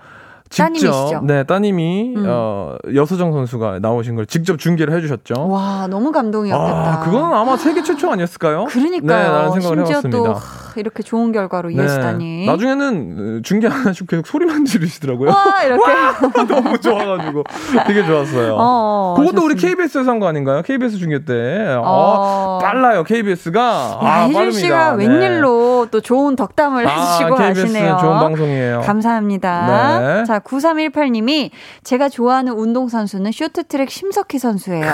[0.50, 1.20] 직접 따님이시죠?
[1.24, 2.24] 네 따님이 음.
[2.28, 5.48] 어, 여수정 선수가 나오신 걸 직접 중계를 해주셨죠.
[5.48, 6.92] 와 너무 감동이었겠다.
[6.92, 8.64] 아, 그건 아마 세계 최초 아니었을까요?
[8.64, 9.18] 그러니까요.
[9.22, 10.18] 네, 라는 생각을 심지어 해봤습니다.
[10.18, 12.46] 또 하, 이렇게 좋은 결과로 이어지다니.
[12.46, 15.30] 나중에는 어, 중계 안 하시고 계속 소리만 지르시더라고요.
[15.30, 15.82] 와 이렇게.
[16.48, 17.44] 너무 좋아가지고
[17.86, 18.56] 되게 좋았어요.
[18.58, 19.54] 어, 그것도 우리.
[19.56, 20.62] KBS에서 한 거 아닌가요?
[20.62, 21.66] KBS 중계 때.
[21.78, 22.58] 어, 어.
[22.62, 23.60] 빨라요, KBS가.
[24.02, 24.50] 야, 아, 혜준.
[24.52, 25.06] 씨가 네.
[25.06, 27.98] 웬일로 또 좋은 덕담을 아, 해주시고 하시네요.
[28.00, 28.80] 좋은 방송이에요.
[28.82, 30.00] 감사합니다.
[30.18, 30.24] 네.
[30.24, 31.50] 자, 9318님이
[31.84, 34.92] 제가 좋아하는 운동선수는 쇼트트랙 심석희 선수예요.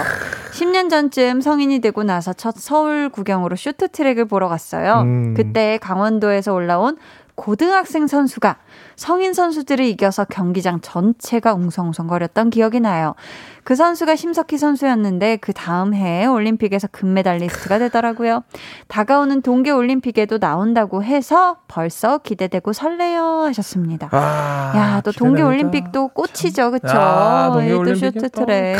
[0.52, 5.02] 10년 전쯤 성인이 되고 나서 첫 서울 구경으로 쇼트트랙을 보러 갔어요.
[5.02, 5.34] 음.
[5.36, 6.96] 그때 강원도에서 올라온
[7.34, 8.56] 고등학생 선수가
[8.96, 13.14] 성인 선수들을 이겨서 경기장 전체가 웅성웅성거렸던 기억이 나요.
[13.62, 18.44] 그 선수가 심석희 선수였는데 그 다음 해에 올림픽에서 금메달리스트가 되더라고요.
[18.86, 24.08] 다가오는 동계 올림픽에도 나온다고 해서 벌써 기대되고 설레요 하셨습니다.
[24.12, 25.42] 아, 야, 또 동계.
[25.42, 26.96] 올림픽도 꽃이죠, 그쵸?
[26.96, 28.78] 아, 동계 이또 올림픽이 쇼트트랙.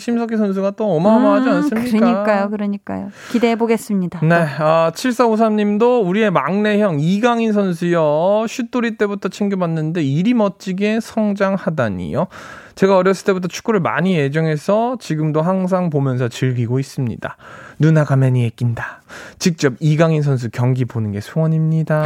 [0.00, 1.98] 심석희 선수가 또 어마어마하지 음, 않습니까?
[1.98, 3.10] 그러니까요, 그러니까요.
[3.30, 4.20] 기대해 보겠습니다.
[4.24, 8.46] 네, 아, 7453 님도 우리의 막내 형 이강인 선수요.
[8.48, 12.26] 슛돌이 때부터 챙겨 봤는데 일이 멋지게 성장하다니요.
[12.74, 17.36] 제가 어렸을 때부터 축구를 많이 애정해서 지금도 항상 보면서 즐기고 있습니다.
[17.78, 19.02] 누나가 매니에 낀다.
[19.38, 22.02] 직접 이강인 선수 경기 보는 게 소원입니다.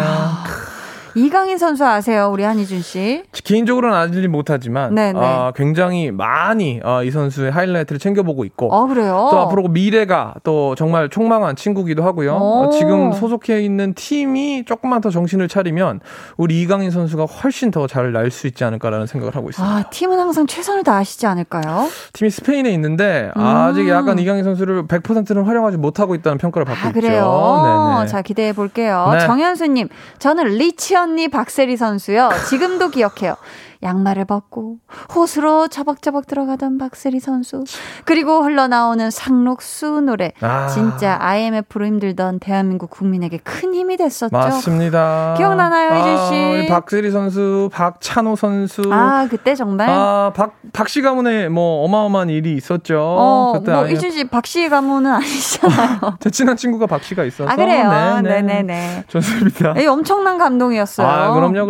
[1.17, 2.29] 이강인 선수 아세요?
[2.31, 3.23] 우리 한희준 씨.
[3.33, 5.19] 개인적으로는 알지 못하지만 네네.
[5.19, 9.29] 어, 굉장히 많이 어, 이 선수의 하이라이트를 챙겨보고 있고 어, 그래요?
[9.31, 12.35] 또 앞으로 미래가 또 정말 촉망한 친구기도 하고요.
[12.37, 12.65] 오.
[12.67, 16.01] 어, 지금 소속해 있는 팀이 조금만 더 정신을 차리면
[16.37, 19.75] 우리 이강인 선수가 훨씬 더 잘 날 수 있지 않을까라는 생각을 하고 있습니다.
[19.75, 21.89] 아, 팀은 항상 최선을 다하시지 않을까요?
[22.13, 23.43] 팀이 스페인에 있는데 음.
[23.43, 27.01] 아직 약간 이강인 선수를 100%는 활용하지 못하고 있다는 평가를 받고 아, 있죠.
[27.01, 27.95] 그래요?
[27.97, 28.07] 네네.
[28.09, 29.09] 자, 기대해 볼게요.
[29.13, 29.21] 네.
[29.21, 29.89] 정현수님,
[30.19, 32.31] 저는 리치 언니 박세리 선수요.
[32.49, 33.37] 지금도 기억해요.
[33.83, 34.79] 양말을 벗고
[35.15, 37.65] 호수로 저벅저벅 들어가던 박세리 선수.
[38.05, 40.33] 그리고 흘러나오는 상록수 노래.
[40.41, 40.67] 아.
[40.69, 44.37] 진짜 IMF로 힘들던 대한민국 국민에게 큰 힘이 됐었죠.
[44.37, 45.35] 맞습니다.
[45.37, 45.91] 기억나나요,
[46.29, 46.35] 씨?
[46.35, 48.83] 아, 우리 박세리 선수, 박찬호 선수.
[48.93, 49.89] 아, 그때 정말.
[49.89, 52.99] 아, 박, 박씨 가문에 뭐 어마어마한 일이 있었죠.
[53.01, 56.17] 어, 그때 뭐, 아예 이준 씨, 박씨 가문은 아니시잖아요.
[56.21, 57.51] 제 친한 친구가 박씨가 있어서.
[57.51, 57.91] 아, 그래요?
[57.91, 58.43] 네네.
[58.43, 59.05] 네 네네.
[59.09, 59.79] 좋습니다.
[59.81, 61.07] 이 엄청난 감동이었어요.
[61.07, 61.67] 아, 그럼요, 음.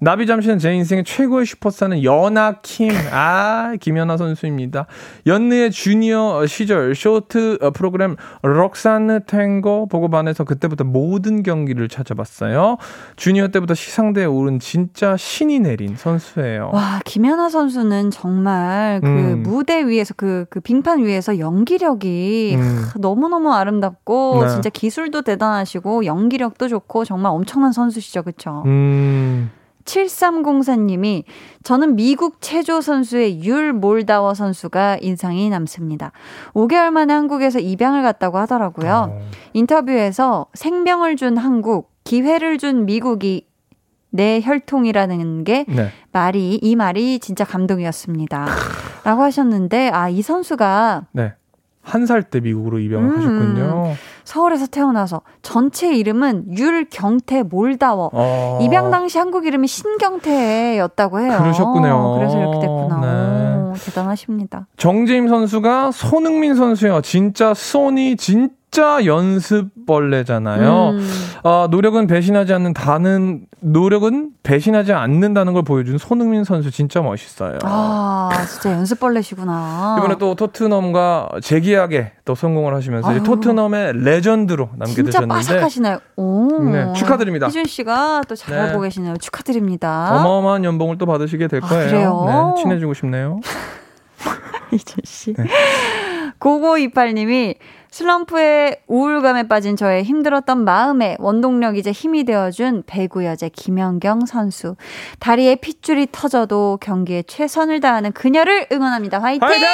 [0.00, 2.90] 나비 잠시는 제 인생의 최고의 슈퍼스타는 연하 킴.
[3.12, 4.86] 아, 김연아 선수입니다.
[5.26, 12.76] 연느의 주니어 시절 쇼트 어, 프로그램 럭사느 탱고 보고 반해서 그때부터 모든 경기를 찾아봤어요.
[13.16, 16.70] 주니어 때부터 시상대에 오른 진짜 신이 내린 선수예요.
[16.72, 19.42] 와, 김연아 선수는 정말 그 음.
[19.42, 22.84] 무대 위에서 그, 그 빙판 위에서 연기력이 음.
[22.98, 24.48] 너무너무 아름답고 네.
[24.50, 28.22] 진짜 기술도 대단하시고 연기력도 좋고 정말 엄청난 선수시죠.
[28.22, 28.62] 그쵸?
[28.66, 29.33] 음.
[29.84, 31.24] 7304님이
[31.62, 36.12] 저는 미국 체조 선수의 율 몰다워 선수가 인상이 남습니다.
[36.54, 39.12] 5개월 만에 한국에서 입양을 갔다고 하더라고요.
[39.16, 39.20] 어.
[39.52, 43.46] 인터뷰에서 생명을 준 한국, 기회를 준 미국이
[44.10, 45.90] 내 혈통이라는 게 네.
[46.12, 48.46] 말이 이 말이 진짜 감동이었습니다.
[49.04, 51.34] 라고 하셨는데 아 이 선수가 네.
[51.84, 53.16] 한 살 때 미국으로 입양을 음.
[53.18, 53.92] 하셨군요.
[54.24, 58.10] 서울에서 태어나서 전체 이름은 율경태 몰다워.
[58.12, 58.58] 어.
[58.62, 61.38] 입양 당시 한국 이름이 신경태였다고 해요.
[61.38, 62.14] 그러셨군요.
[62.16, 63.00] 그래서 이렇게 됐구나.
[63.00, 63.70] 네.
[63.70, 64.66] 오, 대단하십니다.
[64.78, 67.00] 정재임 선수가 손흥민 선수요.
[67.02, 70.90] 진짜 손이 진짜 연습벌레잖아요.
[70.90, 71.10] 음.
[71.42, 77.58] 아, 노력은 배신하지 않는다는 노력은 배신하지 않는다는 걸 보여준 손흥민 선수 진짜 멋있어요.
[77.62, 79.96] 아, 진짜 연습벌레시구나.
[79.98, 83.22] 이번에 또 토트넘과 재계약에 또 성공을 하시면서.
[83.22, 85.98] 토트넘의 레전드로 진짜 남겨두셨는데 빠삭하시나요?
[86.16, 86.62] 오.
[86.70, 87.46] 네, 축하드립니다.
[87.46, 88.88] 희준 씨가 또 잘하고 네.
[88.88, 89.16] 계시네요.
[89.16, 90.14] 축하드립니다.
[90.16, 91.86] 어마어마한 연봉을 또 받으시게 될 아, 거예요.
[91.88, 92.52] 그래요?
[92.56, 93.40] 네, 친해지고 싶네요.
[94.72, 95.34] 희준 씨.
[95.34, 95.44] 네.
[96.40, 97.54] 9928님이
[98.04, 104.74] 슬럼프에 우울감에 빠진 저의 힘들었던 마음에 원동력이자 힘이 되어준 배구 여제 김연경 선수.
[105.20, 109.20] 다리에 핏줄이 터져도 경기에 최선을 다하는 그녀를 응원합니다.
[109.20, 109.46] 화이팅!
[109.46, 109.64] 화이팅!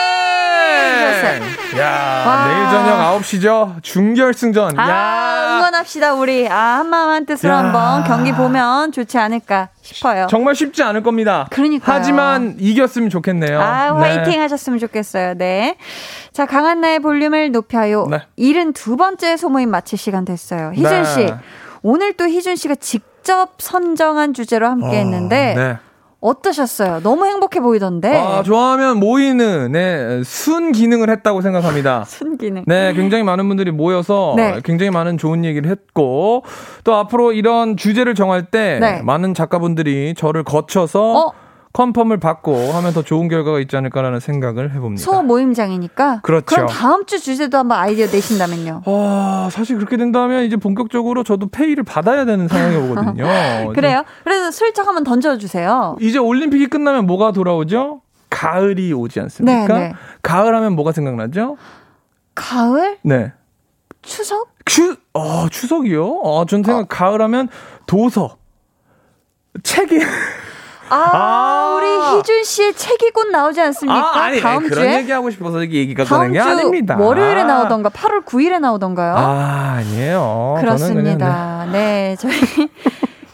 [1.78, 2.46] 야, 와.
[2.46, 3.82] 내일 저녁 9시죠?
[3.82, 4.78] 준결승전.
[4.78, 5.56] 아, 야.
[5.56, 6.46] 응원합시다, 우리.
[6.46, 7.58] 아, 한마음 한뜻으로 야.
[7.58, 10.26] 한번 경기 보면 좋지 않을까 싶어요.
[10.28, 11.46] 정말 쉽지 않을 겁니다.
[11.50, 11.96] 그러니까요.
[11.96, 13.60] 하지만 이겼으면 좋겠네요.
[13.60, 13.98] 아, 네.
[13.98, 15.34] 화이팅 하셨으면 좋겠어요.
[15.34, 15.76] 네.
[16.32, 18.06] 자, 강한나의 볼륨을 높여요.
[18.10, 18.22] 네.
[18.38, 20.72] 72번째 소모임 마칠 시간 됐어요.
[20.74, 21.04] 희준 네.
[21.04, 21.32] 씨.
[21.82, 25.78] 오늘 또 희준 씨가 직접 선정한 주제로 함께 했는데 네.
[26.20, 27.00] 어떠셨어요?
[27.02, 28.14] 너무 행복해 보이던데.
[28.14, 32.04] 아, 좋아하면 모이는 네, 순 기능을 했다고 생각합니다.
[32.06, 32.62] 순 기능.
[32.66, 34.60] 네, 굉장히 많은 분들이 모여서 네.
[34.62, 36.44] 굉장히 많은 좋은 얘기를 했고
[36.84, 39.02] 또 앞으로 이런 주제를 정할 때 네.
[39.02, 41.32] 많은 작가분들이 저를 거쳐서 어?
[41.72, 45.04] 컨펌을 받고 하면 더 좋은 결과가 있지 않을까라는 생각을 해봅니다.
[45.04, 46.20] 소모임장이니까.
[46.22, 46.44] 그렇죠.
[46.46, 48.82] 그럼 다음 주 주제도 한번 아이디어 내신다면요.
[48.86, 53.24] 아, 사실 그렇게 된다면 이제 본격적으로 저도 페이를 받아야 되는 상황이 오거든요.
[53.74, 54.04] 그래요?
[54.24, 55.96] 그래서 슬쩍 한번 던져주세요.
[56.00, 58.02] 이제 올림픽이 끝나면 뭐가 돌아오죠?
[58.30, 59.66] 가을이 오지 않습니까?
[59.66, 59.92] 네, 네.
[60.22, 61.56] 가을 하면 뭐가 생각나죠?
[62.34, 62.98] 가을?
[63.02, 63.32] 네.
[64.02, 64.48] 추석?
[64.64, 66.20] 추, 어, 추석이요?
[66.22, 67.48] 어, 전 생각 가을 하면
[67.86, 68.38] 도서.
[69.62, 69.98] 책이.
[70.90, 71.74] 아, 아.
[71.76, 73.98] 우리 희준 씨의 책이 곧 나오지 않습니까?
[73.98, 74.96] 아, 아니, 다음 그런 주에?
[74.98, 76.96] 얘기하고 싶어서 얘기가 다음 주 아닙니다.
[76.98, 79.14] 월요일에 나오던가 8월 9일에 나오던가요?
[79.16, 80.56] 아, 아니에요.
[80.60, 81.66] 그렇습니다.
[81.72, 82.32] 네, 저희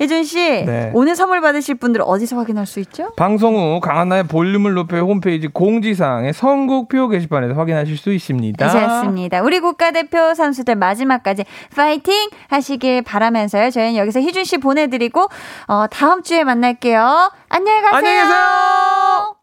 [0.01, 0.91] 혜준 씨 네.
[0.95, 3.13] 오늘 선물 받으실 분들 어디서 확인할 수 있죠?
[3.17, 8.69] 방송 후 강한나의 볼륨을 높여 홈페이지 공지사항의 선곡표 게시판에서 확인하실 수 있습니다.
[8.69, 9.43] 좋습니다.
[9.43, 11.45] 우리 국가대표 선수들 마지막까지
[11.75, 13.71] 파이팅 하시길 바라면서요.
[13.71, 15.29] 저희는 여기서 희준 씨 보내드리고
[15.69, 17.31] 어, 다음 주에 만날게요.
[17.49, 17.97] 안녕히 가세요.
[17.97, 19.37] 안녕히 계세요.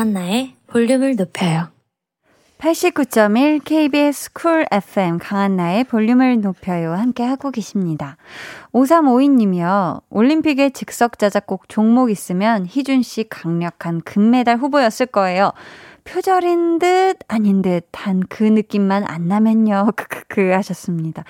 [0.00, 1.68] 강한나의 볼륨을 높여요
[2.56, 6.92] 89.1 KBS 쿨 FM 강한나의 볼륨을 높여요.
[6.92, 8.16] 함께 하고 계십니다.
[8.72, 10.02] 5352님이요.
[10.08, 15.52] 올림픽에 즉석 자작곡 종목 있으면 희준 씨 강력한 금메달 후보였을 거예요.
[16.04, 19.92] 표절인 듯 아닌 듯한 그 느낌만 안 나면요.
[19.96, 21.24] 크크크 하셨습니다.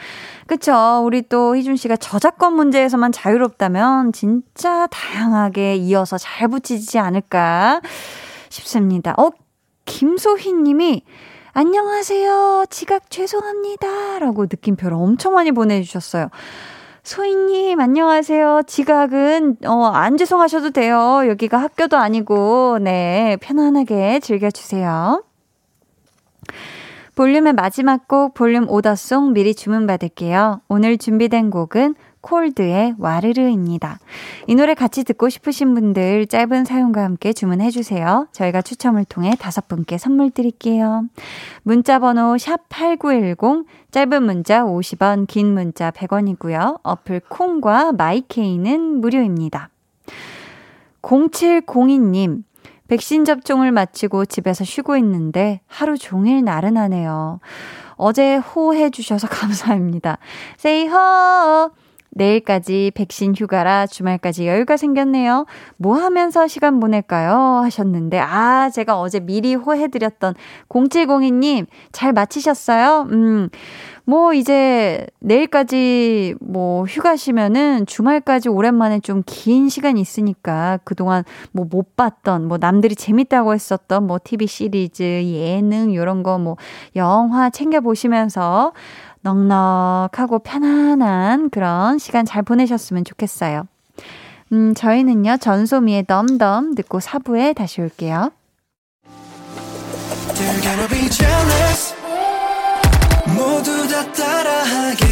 [0.46, 1.02] 그쵸.
[1.04, 7.80] 우리 또 희준 씨가 저작권 문제에서만 자유롭다면 진짜 다양하게 이어서 잘 붙이지 않을까
[8.50, 9.14] 싶습니다.
[9.16, 9.30] 어,
[9.86, 11.02] 김소희 님이
[11.52, 12.66] 안녕하세요.
[12.70, 14.18] 지각 죄송합니다.
[14.18, 16.28] 라고 느낌표를 엄청 많이 보내주셨어요.
[17.02, 18.62] 소희님, 안녕하세요.
[18.66, 21.22] 지각은, 어, 안 죄송하셔도 돼요.
[21.26, 25.24] 여기가 학교도 아니고, 네, 편안하게 즐겨주세요.
[27.16, 30.60] 볼륨의 마지막 곡, 볼륨 오더송 미리 주문받을게요.
[30.68, 33.98] 오늘 준비된 곡은 콜드의 와르르입니다.
[34.46, 38.26] 이 노래 같이 듣고 싶으신 분들 짧은 사용과 함께 주문해 주세요.
[38.32, 41.04] 저희가 추첨을 통해 다섯 분께 선물 드릴게요.
[41.62, 46.80] 문자 번호 샵8910 짧은 문자 50원, 긴 문자 100원이고요.
[46.82, 49.70] 어플 콩과 마이케이는 무료입니다.
[51.02, 52.44] 0702님
[52.88, 57.38] 백신 접종을 마치고 집에서 쉬고 있는데 하루 종일 나른하네요.
[57.94, 60.18] 어제 호해 주셔서 감사합니다.
[60.56, 61.70] 세이 허
[62.12, 65.46] 내일까지 백신 휴가라 주말까지 여유가 생겼네요.
[65.76, 67.60] 뭐 하면서 시간 보낼까요?
[67.64, 70.34] 하셨는데, 아, 제가 어제 미리 호해드렸던
[70.68, 73.06] 0702님, 잘 마치셨어요?
[73.10, 73.48] 음,
[74.04, 82.48] 뭐, 이제 내일까지 뭐 휴가시면은 주말까지 오랜만에 좀 긴 시간이 있으니까 그동안 뭐 못 봤던,
[82.48, 86.56] 뭐 남들이 재밌다고 했었던 뭐 TV 시리즈, 예능, 요런 거 뭐
[86.96, 88.72] 영화 챙겨보시면서
[89.22, 93.66] 넉넉하고 편안한 그런 시간 잘 보내셨으면 좋겠어요.
[94.52, 98.32] 음, 저희는요, 전소미의 덤덤 듣고 사부에 다시 올게요.
[104.00, 105.10] 다 따라하게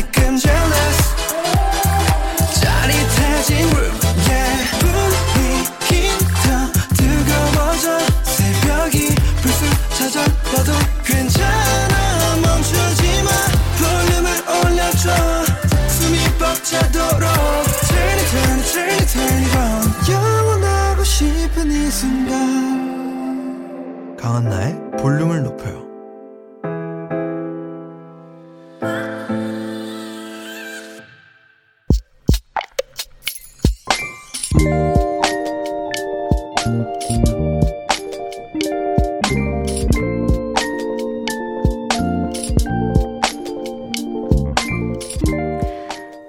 [24.28, 25.88] 강한나의 볼륨을 높여요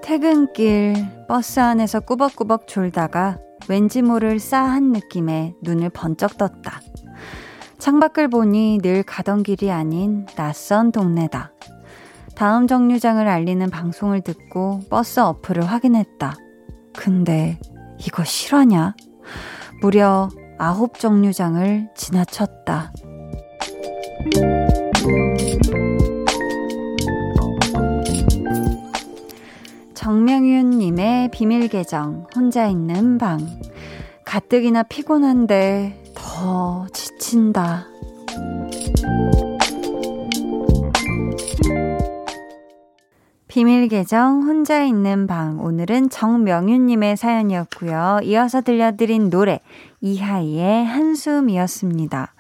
[0.01, 0.93] 퇴근길
[1.27, 6.88] 버스 안에서 꾸벅꾸벅 졸다가 왠지 모를 싸한 느낌에 눈을 번쩍 떴다.
[7.79, 11.53] 창밖을 보니 늘 가던 길이 아닌 낯선 동네다.
[12.35, 16.35] 다음 정류장을 알리는 방송을 듣고 버스 어플을 확인했다.
[16.93, 17.57] 근데
[18.05, 18.95] 이거 실화냐?
[19.81, 22.91] 무려 아홉 정류장을 지나쳤다.
[29.93, 33.39] 정명윤님의 비밀 계정, 혼자 있는 방.
[34.25, 36.08] 가뜩이나 피곤한데
[36.39, 37.85] 더 지친다.
[43.49, 48.21] 비밀 계정 혼자 있는 방 오늘은 정명윤님의 사연이었고요.
[48.23, 49.59] 이어서 들려드린 노래
[49.99, 52.33] 이하이의 한숨이었습니다.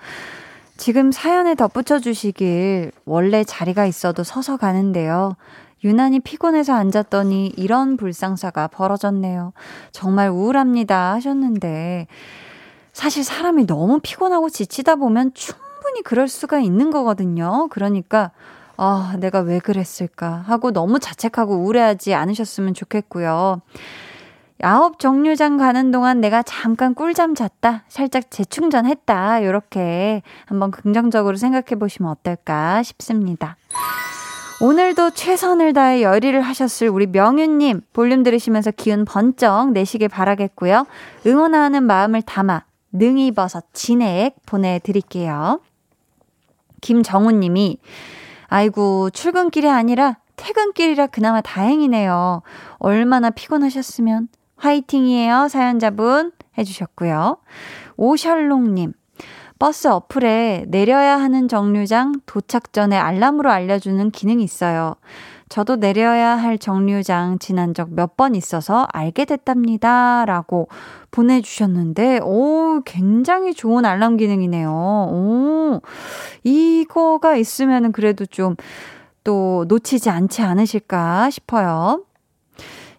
[0.77, 5.35] 지금 사연에 덧붙여 주시길 원래 자리가 있어도 서서 가는데요.
[5.83, 9.51] 유난히 피곤해서 앉았더니 이런 불상사가 벌어졌네요.
[9.91, 11.13] 정말 우울합니다.
[11.15, 12.07] 하셨는데,
[12.93, 17.67] 사실 사람이 너무 피곤하고 지치다 보면 충분히 그럴 수가 있는 거거든요.
[17.69, 18.31] 그러니까,
[18.77, 23.61] 아, 내가 왜 그랬을까 하고 너무 자책하고 우울해하지 않으셨으면 좋겠고요.
[24.61, 27.83] 아홉 정류장 가는 동안 내가 잠깐 꿀잠 잤다.
[27.87, 29.39] 살짝 재충전했다.
[29.39, 33.55] 이렇게 한번 긍정적으로 생각해 보시면 어떨까 싶습니다.
[34.61, 40.85] 오늘도 최선을 다해 열의를 하셨을 우리 명윤님 볼륨 들으시면서 기운 번쩍 내시길 바라겠고요.
[41.25, 45.61] 응원하는 마음을 담아 능이버섯 진액 보내드릴게요.
[46.81, 47.79] 김정우님이
[48.47, 52.41] 아이고 출근길이 아니라 퇴근길이라 그나마 다행이네요.
[52.77, 57.37] 얼마나 피곤하셨으면 화이팅이에요 사연자분 해주셨고요.
[57.97, 58.93] 오셜롱님
[59.59, 64.95] 버스 어플에 내려야 하는 정류장 도착 전에 알람으로 알려주는 기능이 있어요.
[65.49, 70.23] 저도 내려야 할 정류장 지난 적 몇 번 있어서 알게 됐답니다.
[70.25, 70.67] 라고
[71.11, 74.69] 보내주셨는데, 오, 굉장히 좋은 알람 기능이네요.
[74.71, 75.81] 오,
[76.43, 78.55] 이거가 있으면은 그래도 좀
[79.25, 82.03] 또 놓치지 않지 않으실까 싶어요.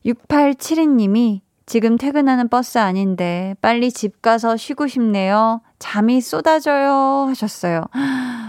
[0.05, 5.61] 6872님이 지금 퇴근하는 버스 아닌데 빨리 집 가서 쉬고 싶네요.
[5.81, 7.83] 잠이 쏟아져요 하셨어요.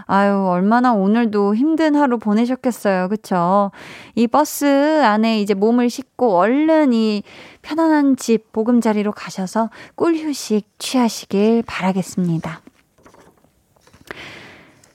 [0.05, 3.09] 아유, 얼마나 오늘도 힘든 하루 보내셨겠어요.
[3.09, 3.71] 그쵸?
[4.13, 7.23] 이 버스 안에 이제 몸을 싣고 얼른 이
[7.63, 12.61] 편안한 집 보금자리로 가셔서 꿀 휴식 취하시길 바라겠습니다.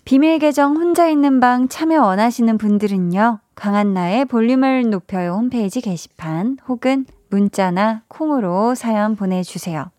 [0.04, 3.40] 비밀 계정 혼자 있는 방 참여 원하시는 분들은요.
[3.56, 9.90] 강한나의 볼륨을 높여요 홈페이지 게시판 혹은 문자나 콩으로 사연 보내주세요.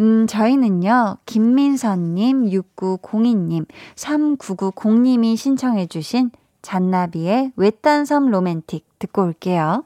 [0.00, 6.30] 음, 저희는요, 김민선님, 6902님, 3990님이 신청해주신
[6.62, 9.84] 잔나비의 외딴섬 로맨틱 듣고 올게요.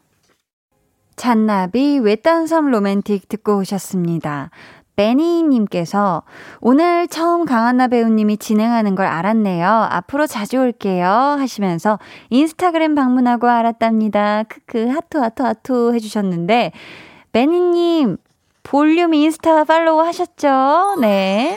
[1.16, 4.50] 잔나비 외딴섬 로맨틱 듣고 오셨습니다.
[4.98, 6.24] 베니님께서
[6.60, 9.68] 오늘 처음 강한나 배우님이 진행하는 걸 알았네요.
[9.68, 11.06] 앞으로 자주 올게요.
[11.06, 12.00] 하시면서
[12.30, 14.44] 인스타그램 방문하고 알았답니다.
[14.44, 16.72] 크크, 하트, 하트, 하트 해주셨는데,
[17.32, 18.16] 베니님,
[18.68, 20.96] 볼륨 인스타 팔로우 하셨죠?
[21.00, 21.56] 네.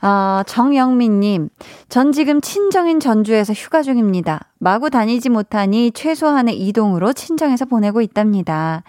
[0.00, 1.48] 어, 정영민님,
[1.88, 4.52] 전 지금 친정인 전주에서 휴가 중입니다.
[4.58, 8.84] 마구 다니지 못하니 최소한의 이동으로 친정에서 보내고 있답니다.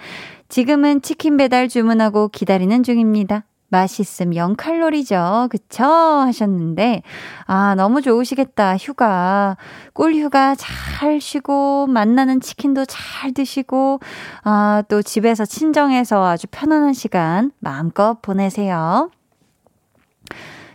[0.48, 3.46] 지금은 치킨 배달 주문하고 기다리는 중입니다.
[3.70, 5.50] 맛있음 0칼로리죠.
[5.50, 5.84] 그쵸?
[5.84, 7.04] 하셨는데,
[7.46, 8.78] 아, 너무 좋으시겠다.
[8.78, 9.58] 휴가.
[9.94, 14.00] 꿀휴가 잘 쉬고, 만나는 치킨도 잘 드시고,
[14.44, 19.10] 아, 또 집에서 친정에서 아주 편안한 시간 마음껏 보내세요.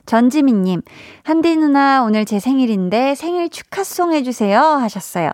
[0.05, 0.83] 전지민님,
[1.23, 5.31] 한디 누나 오늘 제 생일인데 생일 축하송 해주세요 하셨어요.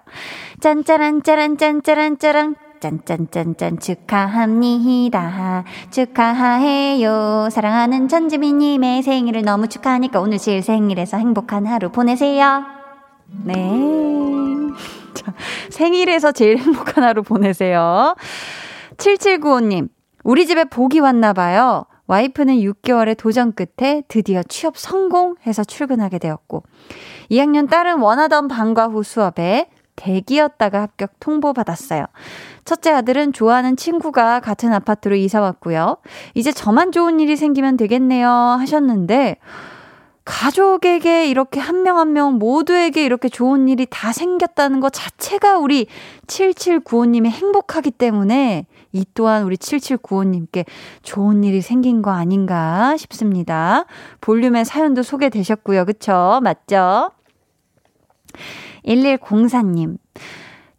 [0.61, 5.65] 짠짜란 짜란 짠짜란 짜란 짠짠짠짠 축하합니다.
[5.91, 7.49] 축하해요.
[7.51, 12.65] 사랑하는 전지민님의 생일을 너무 축하하니까 오늘 제일 생일에서 행복한 하루 보내세요.
[13.45, 13.55] 네.
[15.15, 15.35] 자,
[15.71, 18.15] 생일에서 제일 행복한 하루 보내세요.
[18.97, 19.89] 7795님,
[20.25, 21.85] 우리 집에 복이 왔나봐요.
[22.07, 26.63] 와이프는 6개월의 도전 끝에 드디어 취업 성공해서 출근하게 되었고,
[27.31, 29.69] 2학년 딸은 원하던 방과 후 수업에
[29.99, 32.07] 대기였다가 합격 통보받았어요.
[32.65, 35.99] 첫째 아들은 좋아하는 친구가 같은 아파트로 이사 왔고요.
[36.35, 39.37] 이제 저만 좋은 일이 생기면 되겠네요 하셨는데
[40.25, 45.87] 가족에게 이렇게 한명 한 명 모두에게 이렇게 좋은 일이 다 생겼다는 것 자체가 우리
[46.27, 50.67] 7795님이 행복하기 때문에 이 또한 우리 7795님께
[51.03, 53.87] 좋은 일이 생긴 거 아닌가 싶습니다.
[54.21, 55.87] 볼륨의 사연도 소개되셨고요.
[55.87, 56.41] 그쵸?
[56.43, 57.11] 맞죠?
[58.89, 59.99] 1104님.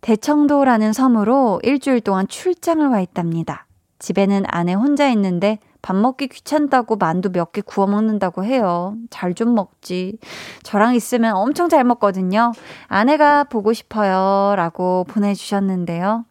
[0.02, 3.68] 대청도라는 섬으로 일주일 동안 출장을 와 있답니다.
[4.00, 8.96] 집에는 아내 혼자 있는데 밥 먹기 귀찮다고 만두 몇 개 구워 먹는다고 해요.
[9.10, 10.18] 잘 좀 먹지.
[10.64, 12.52] 저랑 있으면 엄청 잘 먹거든요.
[12.88, 14.56] 아내가 보고 싶어요.
[14.56, 16.26] 라고 보내주셨는데요.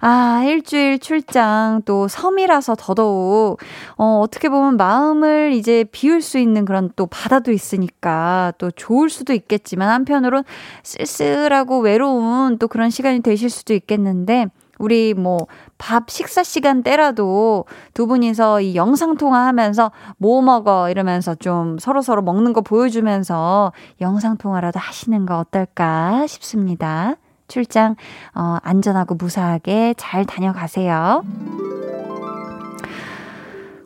[0.00, 3.58] 아, 일주일 출장, 또 섬이라서 더더욱,
[3.96, 9.32] 어, 어떻게 보면 마음을 이제 비울 수 있는 그런 또 바다도 있으니까 또 좋을 수도
[9.32, 10.44] 있겠지만 한편으론
[10.84, 14.46] 쓸쓸하고 외로운 또 그런 시간이 되실 수도 있겠는데,
[14.78, 15.46] 우리 뭐
[15.78, 22.20] 밥 식사 시간 때라도 두 분이서 이 영상 통화하면서 뭐 먹어 이러면서 좀 서로 서로
[22.20, 27.14] 먹는 거 보여주면서 영상 통화라도 하시는 거 어떨까 싶습니다.
[27.48, 27.96] 출장
[28.34, 31.24] 어, 안전하고 무사하게 잘 다녀가세요.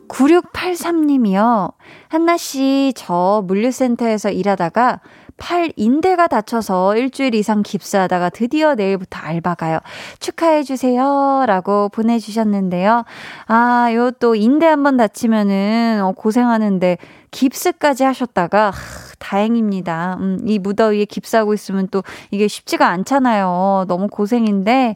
[0.07, 1.73] 9683님이요.
[2.09, 4.99] 한나씨, 저 물류센터에서 일하다가
[5.37, 9.79] 팔 인대가 다쳐서 일주일 이상 깁스하다가 드디어 내일부터 알바 가요.
[10.19, 11.45] 축하해주세요.
[11.47, 13.03] 라고 보내주셨는데요.
[13.47, 16.97] 아, 요 또 인대 한번 다치면은 어, 고생하는데
[17.31, 18.71] 깁스까지 하셨다가, 하,
[19.23, 20.17] 다행입니다.
[20.19, 23.85] 음, 이 무더위에 깁스하고 있으면 또 이게 쉽지가 않잖아요.
[23.87, 24.95] 너무 고생인데,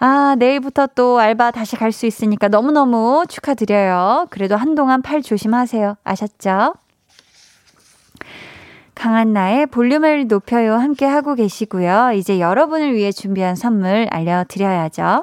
[0.00, 4.26] 아, 내일부터 또 알바 다시 갈 수 있으니까 너무너무 축하드려요.
[4.30, 5.96] 그래도 한동안 팔 조심하세요.
[6.04, 6.74] 아셨죠?
[8.94, 12.12] 강한 나의 볼륨을 높여요 함께 하고 계시고요.
[12.14, 15.22] 이제 여러분을 위해 준비한 선물 알려드려야죠.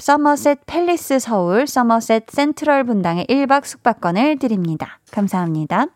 [0.00, 4.98] 서머셋 팰리스 서울, 서머셋 센트럴 분당의 1박 숙박권을 드립니다.
[5.10, 5.86] 감사합니다.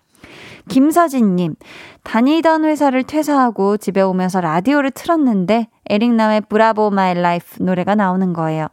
[0.68, 1.57] 김서진님,
[2.02, 8.68] 다니던 회사를 퇴사하고 집에 오면서 라디오를 틀었는데 에릭남의 Bravo My Life 노래가 나오는 거예요.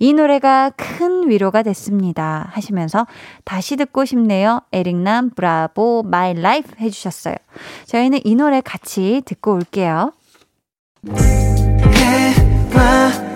[0.00, 2.48] 이 노래가 큰 위로가 됐습니다.
[2.50, 3.06] 하시면서
[3.44, 4.60] 다시 듣고 싶네요.
[4.72, 7.36] 에릭남 Bravo My Life 해주셨어요.
[7.86, 10.12] 저희는 이 노래 같이 듣고 올게요.
[11.08, 12.30] 해와
[12.70, 13.35] 달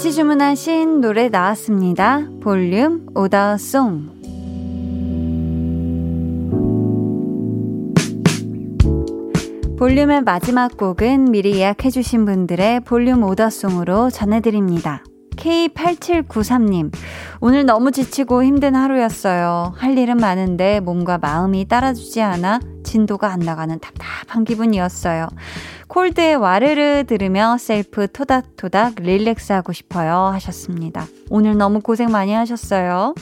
[0.00, 2.26] 같이 주문하신 노래 나왔습니다.
[2.40, 4.20] 볼륨 오더송
[9.78, 15.04] 볼륨의 마지막 곡은 미리 예약해주신 분들의 볼륨 order song으로 전해드립니다.
[15.36, 16.90] K8793님,
[17.42, 19.74] 오늘 너무 지치고 힘든 하루였어요.
[19.76, 25.28] 할 일은 많은데 몸과 마음이 따라주지 않아 진도가 안 나가는 답답한 기분이었어요.
[25.90, 30.30] 콜드의 와르르 들으며 셀프 토닥토닥 relax 하고 싶어요.
[30.34, 31.04] 하셨습니다.
[31.30, 33.12] 오늘 너무 고생 많이 하셨어요.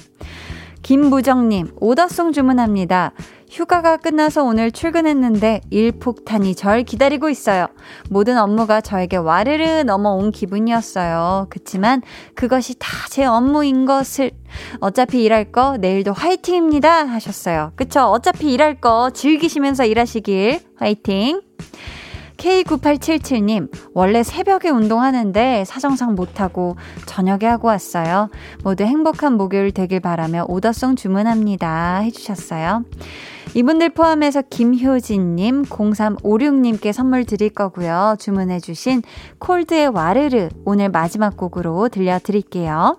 [0.83, 3.12] 김무정님, order song 주문합니다.
[3.51, 7.69] 휴가가 끝나서 오늘 출근했는데 일폭탄이 절 기다리고 있어요.
[8.11, 11.47] 모든 업무가 저에게 와르르 넘어온 기분이었어요.
[11.49, 12.03] 그치만
[12.35, 14.31] 그것이 다 제 업무인 것을
[14.81, 17.73] 어차피 일할 거 내일도 화이팅입니다 하셨어요.
[17.75, 18.03] 그쵸?
[18.03, 21.41] 어차피 일할 거 즐기시면서 일하시길 화이팅.
[22.39, 28.30] K9877님, 원래 새벽에 운동하는데 사정상 못하고 저녁에 하고 왔어요.
[28.62, 31.99] 모두 행복한 목요일 되길 바라며 order song 주문합니다.
[31.99, 32.84] 해주셨어요.
[33.55, 38.16] 이분들 포함해서 김효진님, 0356님께 선물 드릴 거고요.
[38.18, 39.03] 주문해주신
[39.39, 42.99] 콜드의 와르르 오늘 마지막 곡으로 들려드릴게요.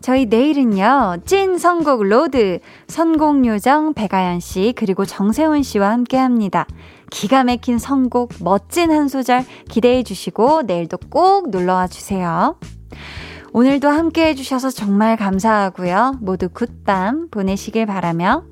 [0.00, 2.58] 저희 내일은요, 찐 선곡 road,
[2.88, 6.66] 선곡요정 백아연 씨, 그리고 정세훈 씨와 함께 합니다.
[7.14, 12.56] 기가 막힌 선곡, 멋진 한 소절 기대해 주시고, 내일도 꼭 놀러와 주세요.
[13.52, 16.18] 오늘도 함께 해주셔서 정말 감사하고요.
[16.20, 18.42] 모두 굿밤 보내시길 바라며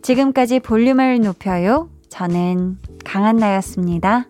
[0.00, 1.90] 지금까지 볼륨을 높여요.
[2.08, 4.24] 저는 강한나였습니다.